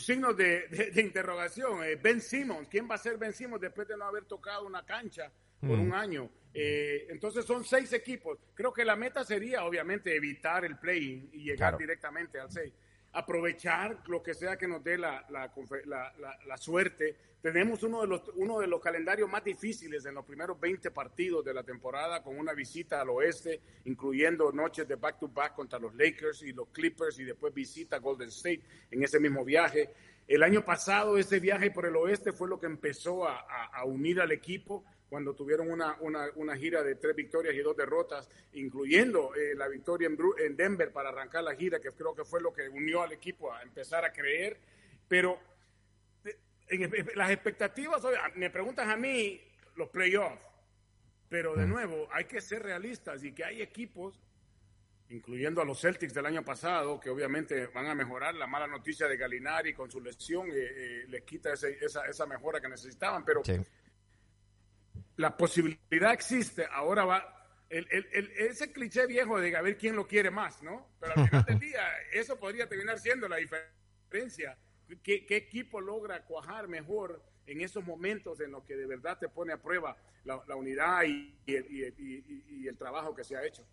[0.04, 1.80] signos de, de, interrogación.
[2.02, 5.32] ben Simmons, ¿quién va a ser Ben Simmons después de no haber tocado una cancha
[5.60, 5.80] por mm.
[5.80, 6.30] un año?
[6.52, 8.38] Eh, entonces son seis equipos.
[8.54, 12.72] Creo que la meta sería, obviamente, evitar el play-in y llegar directamente al seis.
[13.18, 17.16] Aprovechar lo que sea que nos dé la, la, suerte.
[17.42, 21.44] Tenemos uno de, los, uno de los calendarios más difíciles en los primeros 20 partidos
[21.44, 26.42] de la temporada, con una visita al oeste, incluyendo noches de back-to-back contra los Lakers
[26.42, 28.62] y los Clippers, y después visita a Golden State
[28.92, 29.90] en ese mismo viaje.
[30.28, 33.40] El año pasado, ese viaje por el oeste fue lo que empezó a,
[33.72, 37.76] a unir al equipo cuando tuvieron una, una, una, gira de tres victorias y dos
[37.76, 42.24] derrotas, incluyendo eh, la victoria en, en, Denver para arrancar la gira, que creo que
[42.24, 44.58] fue lo que unió al equipo a empezar a creer.
[45.08, 45.40] Pero
[47.14, 48.02] las expectativas,
[48.34, 49.40] me preguntas a mí
[49.76, 50.42] los playoffs,
[51.28, 51.70] pero de mm.
[51.70, 54.20] nuevo hay que ser realistas y que hay equipos,
[55.08, 58.34] incluyendo a los Celtics del año pasado, que obviamente van a mejorar.
[58.34, 62.60] La mala noticia de Galinari con su lesión eh, eh, les quita esa, esa, mejora
[62.60, 63.42] que necesitaban, pero
[65.18, 70.06] la posibilidad existe, ahora va, el, el, ese cliché viejo de a ver quién lo
[70.06, 70.86] quiere más, ¿no?
[71.00, 74.56] Pero al final del día, eso podría terminar siendo la diferencia.
[75.02, 79.28] ¿Qué, qué equipo logra cuajar mejor en esos momentos en los que de verdad te
[79.28, 83.66] pone a prueba la, la unidad y, y, y el trabajo que se ha hecho?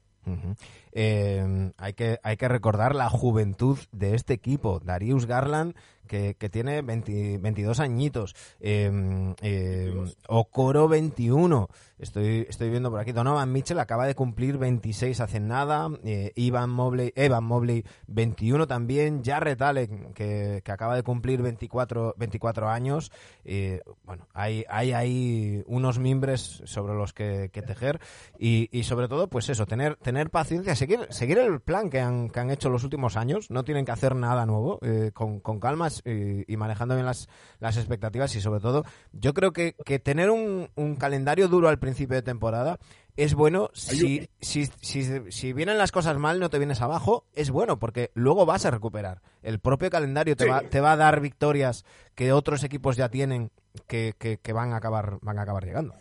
[0.91, 4.79] eh, hay, que, hay que recordar la juventud de este equipo.
[4.79, 5.75] Darius Garland,
[6.05, 8.35] que, que tiene 22 añitos.
[8.59, 9.93] Eh, eh,
[10.27, 11.69] Okoro, 21.
[11.97, 13.13] Estoy, estoy viendo por aquí.
[13.13, 15.89] Donovan Mitchell acaba de cumplir 26 hace nada.
[16.03, 19.23] Eh, Ivan Mobley, Evan Mobley, 21 también.
[19.23, 23.11] Jarrett Allen, que, que acaba de cumplir 24, 24 años.
[23.45, 28.01] Eh, bueno, hay, hay ahí unos mimbres sobre los que, que tejer.
[28.37, 32.29] Y, y sobre todo, pues eso, tener, tener paciencia, seguir, seguir el plan que han,
[32.29, 33.49] que han hecho los últimos años.
[33.49, 34.79] No tienen que hacer nada nuevo.
[34.81, 35.59] Eh, con, con
[36.01, 37.29] calmas y, manejando bien las,
[37.59, 38.35] las expectativas.
[38.35, 38.83] Y sobre todo,
[39.13, 42.79] yo creo que, que tener un, un calendario duro al principio de temporada
[43.17, 47.49] es bueno si, si, si, si, vienen las cosas mal, no te vienes abajo, es
[47.49, 49.21] bueno porque luego vas a recuperar.
[49.41, 53.51] El propio calendario te, va, te va a dar victorias que otros equipos ya tienen
[53.87, 55.95] que, que, van, a acabar, van a acabar llegando.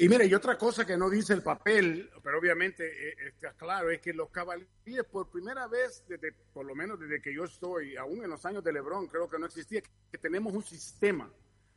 [0.00, 3.90] Y mire, y otra cosa que no dice el papel, pero obviamente eh, está claro,
[3.90, 7.96] es que los caballeros por primera vez, desde, por lo menos desde que yo estoy,
[7.96, 11.30] aún en los años de Lebron, creo que no existía, que tenemos un sistema,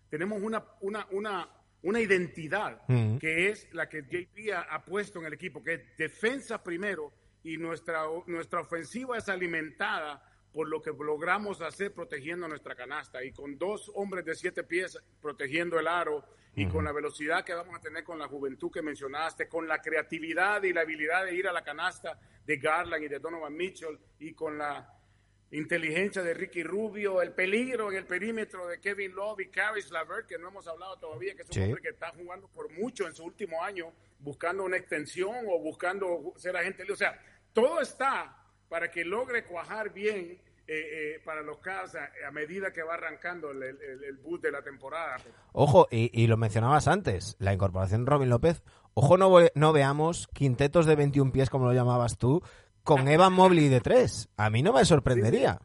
[0.09, 1.49] tenemos una, una, una,
[1.81, 2.87] una identidad
[3.19, 7.11] que es la que JP ha, puesto en el equipo, que es defensa primero
[7.43, 10.23] y nuestra, nuestra ofensiva es alimentada
[10.53, 14.97] por lo que logramos hacer protegiendo nuestra canasta y con dos hombres de siete pies
[15.19, 16.23] protegiendo el aro
[16.55, 19.81] y con la velocidad que vamos a tener con la juventud que mencionaste, con la
[19.81, 23.97] creatividad y la habilidad de ir a la canasta de Garland y de Donovan Mitchell
[24.19, 24.87] y con la
[25.49, 30.27] inteligencia de Ricky Rubio, el peligro en el perímetro de Kevin Love y Caris Lavert,
[30.27, 33.13] que no hemos hablado todavía, que es un hombre que está jugando por mucho en
[33.13, 36.91] su último año, buscando una extensión o buscando ser agente.
[36.91, 37.19] O sea,
[37.53, 38.42] todo está
[38.73, 43.51] para que logre cuajar bien eh, eh, para los Cavs a, medida que va arrancando
[43.51, 45.17] el, el, boot de la temporada.
[45.51, 48.63] Ojo, y, lo mencionabas antes, la incorporación de Robin López.
[48.95, 52.41] Ojo, no, no veamos quintetos de 21 pies, como lo llamabas tú,
[52.83, 54.29] con Evan Mobley de 3.
[54.37, 55.59] A mí no me sorprendería.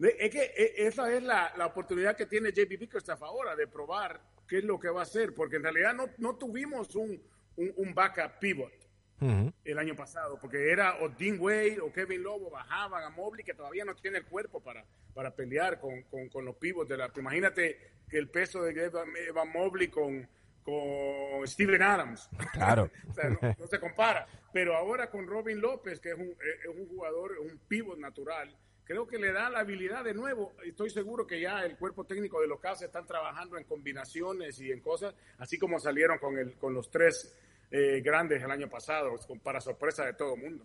[0.00, 4.20] Es que e, esa es la, la oportunidad que tiene JP Bickerstaff ahora de probar
[4.48, 7.22] qué es lo que va a hacer, porque en realidad no, no tuvimos un,
[7.54, 8.77] un, un backup pivot
[9.20, 13.54] el año pasado, porque era o Dean Wade o Kevin Lobo bajaban a Mobley, que
[13.54, 17.10] todavía no tiene el cuerpo para, para pelear con, con, los pivots de la...
[17.16, 18.90] Imagínate que el peso de
[19.28, 20.28] Evan Mobley con,
[20.62, 22.28] con Steven Adams.
[22.52, 22.90] Claro.
[23.58, 24.26] no, se compara.
[24.52, 29.06] Pero ahora con Robin López, que es un, es un jugador, un pivot natural, creo
[29.06, 30.54] que le da la habilidad de nuevo.
[30.64, 34.72] Estoy seguro que ya el cuerpo técnico de los Cavs están trabajando en combinaciones y
[34.72, 37.36] en cosas, así como salieron con, el, con los tres
[37.70, 40.64] eh, grandes el año pasado, para sorpresa de todo el mundo.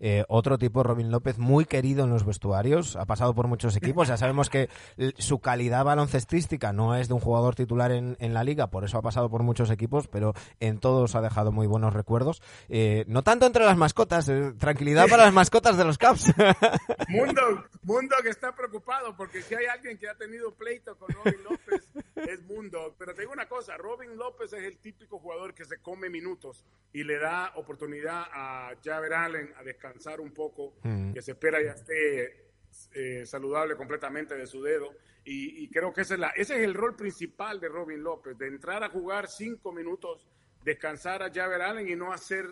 [0.00, 4.08] Eh, otro tipo, Robin López, muy querido en los vestuarios, ha pasado por muchos equipos,
[4.08, 4.68] ya sabemos que
[5.16, 9.02] su calidad baloncestística no es de un jugador titular en, la liga, por eso ha
[9.02, 12.42] pasado por muchos equipos, pero en todos ha dejado muy buenos recuerdos.
[12.68, 16.32] Eh, no tanto entre las mascotas, tranquilidad para las mascotas de los Caps.
[17.08, 21.42] mundo, mundo que está preocupado, porque si hay alguien que ha tenido pleito con Robin
[21.44, 21.88] López,
[22.28, 22.94] es Mundo.
[22.98, 26.64] Pero te digo una cosa, Robin López es el típico jugador que se come minutos
[26.92, 31.12] y le da oportunidad a Javer Allen a descansar un poco, mm.
[31.12, 32.50] que se espera ya esté
[32.94, 34.92] eh, saludable completamente de su dedo.
[35.22, 38.48] Y, creo que ese es, la, ese es el rol principal de Robin López, de
[38.48, 40.26] entrar a jugar cinco minutos,
[40.64, 42.46] descansar a Javer Allen y no hacer,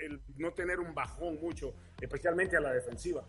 [0.00, 3.24] el, no tener un bajón mucho, especialmente a la defensiva.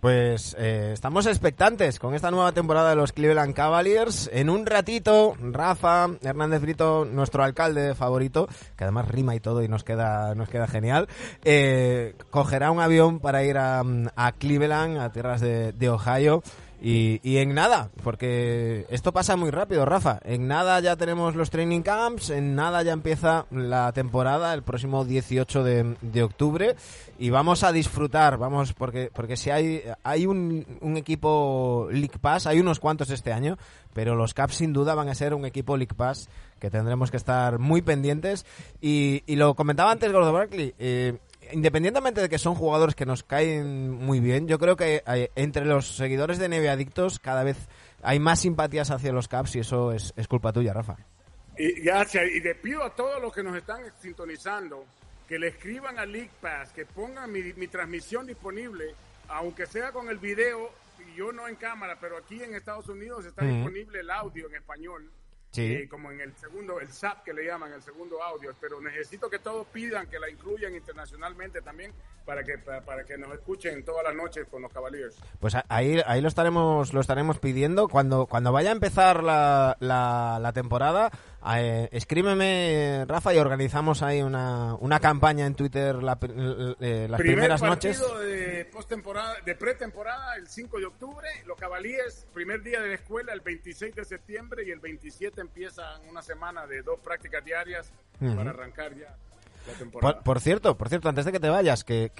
[0.00, 4.28] Pues eh, estamos expectantes con esta nueva temporada de los Cleveland Cavaliers.
[4.32, 9.68] En un ratito, Rafa Hernández Brito, nuestro alcalde favorito, que además rima y todo y
[9.68, 11.08] nos queda, nos queda genial,
[11.44, 13.82] eh, cogerá un avión para ir a,
[14.38, 16.42] Cleveland, a tierras de, de Ohio.
[16.82, 20.20] Y, en nada, porque esto pasa muy rápido, Rafa.
[20.24, 25.04] En nada ya tenemos los training camps, en nada ya empieza la temporada el próximo
[25.04, 26.76] 18 de, octubre
[27.18, 32.46] y vamos a disfrutar, vamos, porque porque si hay hay un, un, equipo League Pass,
[32.46, 33.56] hay unos cuantos este año,
[33.94, 37.16] pero los Caps sin duda van a ser un equipo League Pass que tendremos que
[37.16, 38.46] estar muy pendientes
[38.80, 40.74] y, y lo comentaba antes Gordo Barkley.
[40.78, 41.18] Eh,
[41.52, 45.02] independientemente de que son jugadores que nos caen muy bien, yo creo que
[45.34, 47.56] entre los seguidores de Neve Adictos cada vez
[48.02, 50.96] hay más simpatías hacia los Caps y eso es, culpa tuya, Rafa.
[51.58, 52.24] Y, gracias.
[52.34, 54.84] Y le pido a todos los que nos están sintonizando
[55.28, 58.94] que le escriban a League Pass, que pongan mi, transmisión disponible,
[59.28, 60.70] aunque sea con el video,
[61.16, 65.10] yo no en cámara, pero aquí en Estados Unidos está disponible el audio en español
[65.56, 65.88] Sí.
[65.88, 69.38] como en el segundo, el SAP que le llaman, el segundo audio, pero necesito que
[69.38, 71.92] todos pidan que la incluyan internacionalmente también
[72.24, 75.16] para que para, que nos escuchen todas las noches con los Cavaliers.
[75.38, 80.52] Pues ahí ahí lo estaremos lo estaremos pidiendo cuando cuando vaya a empezar la, la,
[80.52, 81.10] temporada.
[81.54, 86.18] Eh, escríbeme, Rafa, y organizamos ahí una, una campaña en Twitter la,
[86.80, 88.02] eh, las primeras noches.
[88.20, 91.28] de postemporada, de pretemporada, el 5 de octubre.
[91.46, 96.02] Los Cavaliers, primer día de la escuela, el 26 de septiembre, y el 27 empiezan
[96.08, 99.14] una semana de dos prácticas diarias para arrancar ya.
[100.24, 102.10] Por, cierto, por cierto, antes de que te vayas, que,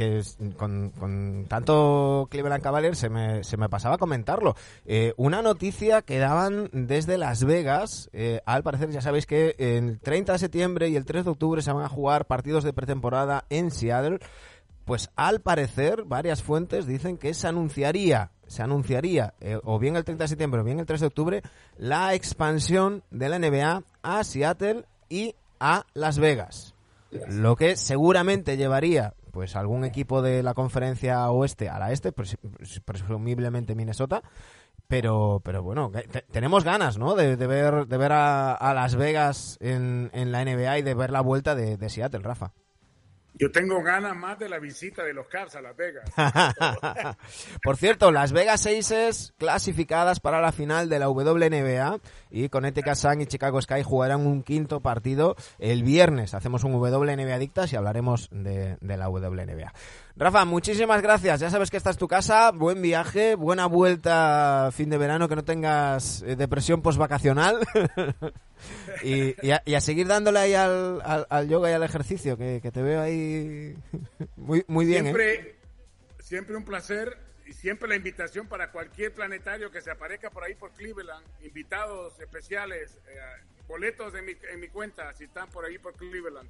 [0.56, 4.56] con, tanto Cleveland Cavaliers se me, se me pasaba a comentarlo.
[4.84, 9.98] Eh, una noticia que daban desde Las Vegas, eh, al parecer ya sabéis que el
[10.00, 13.44] 30 de septiembre y el 3 de octubre se van a jugar partidos de pretemporada
[13.50, 14.18] en Seattle.
[14.84, 20.04] Pues al parecer, varias fuentes dicen que se anunciaría, se anunciaría, eh, o bien el
[20.04, 21.42] 30 de septiembre o bien el 3 de octubre,
[21.76, 26.75] la expansión de la NBA a Seattle y a Las Vegas.
[27.28, 33.74] Lo que seguramente llevaría pues algún equipo de la conferencia oeste a la este, presumiblemente
[33.74, 34.22] Minnesota,
[34.88, 35.92] pero pero bueno,
[36.30, 37.14] tenemos ganas, ¿no?
[37.14, 41.20] De, ver de ver a, Las Vegas en, en, la NBA y de ver la
[41.20, 42.52] vuelta de, de Seattle, Rafa.
[43.38, 46.10] Yo tengo ganas más de la visita de los Cavs a Las Vegas.
[47.62, 53.20] Por cierto, Las Vegas Aces clasificadas para la final de la WNBA y Connecticut Sun
[53.20, 56.32] y Chicago Sky jugarán un quinto partido el viernes.
[56.32, 59.72] Hacemos un WNBA Dictas y hablaremos de, de la WNBA.
[60.18, 61.40] Rafa, muchísimas gracias.
[61.40, 62.50] Ya sabes que esta es tu casa.
[62.50, 67.60] Buen viaje, buena vuelta fin de verano, que no tengas eh, depresión postvacacional.
[69.02, 73.02] y, y, a, seguir dándole ahí al, al, yoga y al ejercicio, que, te veo
[73.02, 73.76] ahí
[74.36, 75.08] muy, muy bien.
[75.08, 75.10] ¿eh?
[75.10, 75.56] Siempre,
[76.18, 80.54] siempre un placer y siempre la invitación para cualquier planetario que se aparezca por ahí
[80.54, 83.18] por Cleveland, invitados especiales, eh,
[83.68, 86.48] boletos en mi, en mi cuenta si están por ahí por Cleveland.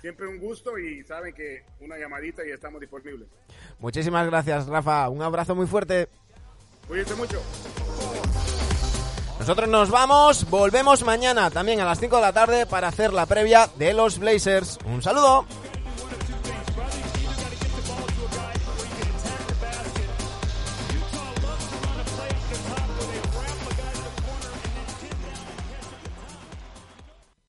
[0.00, 3.28] Siempre un gusto y saben que una llamadita y estamos disponibles.
[3.78, 5.08] Muchísimas gracias, Rafa.
[5.08, 6.08] Un abrazo muy fuerte.
[6.86, 7.42] Cuídense mucho.
[9.38, 13.26] Nosotros nos vamos, volvemos mañana también a las 5 de la tarde para hacer la
[13.26, 14.78] previa de los Blazers.
[14.84, 15.46] Un saludo.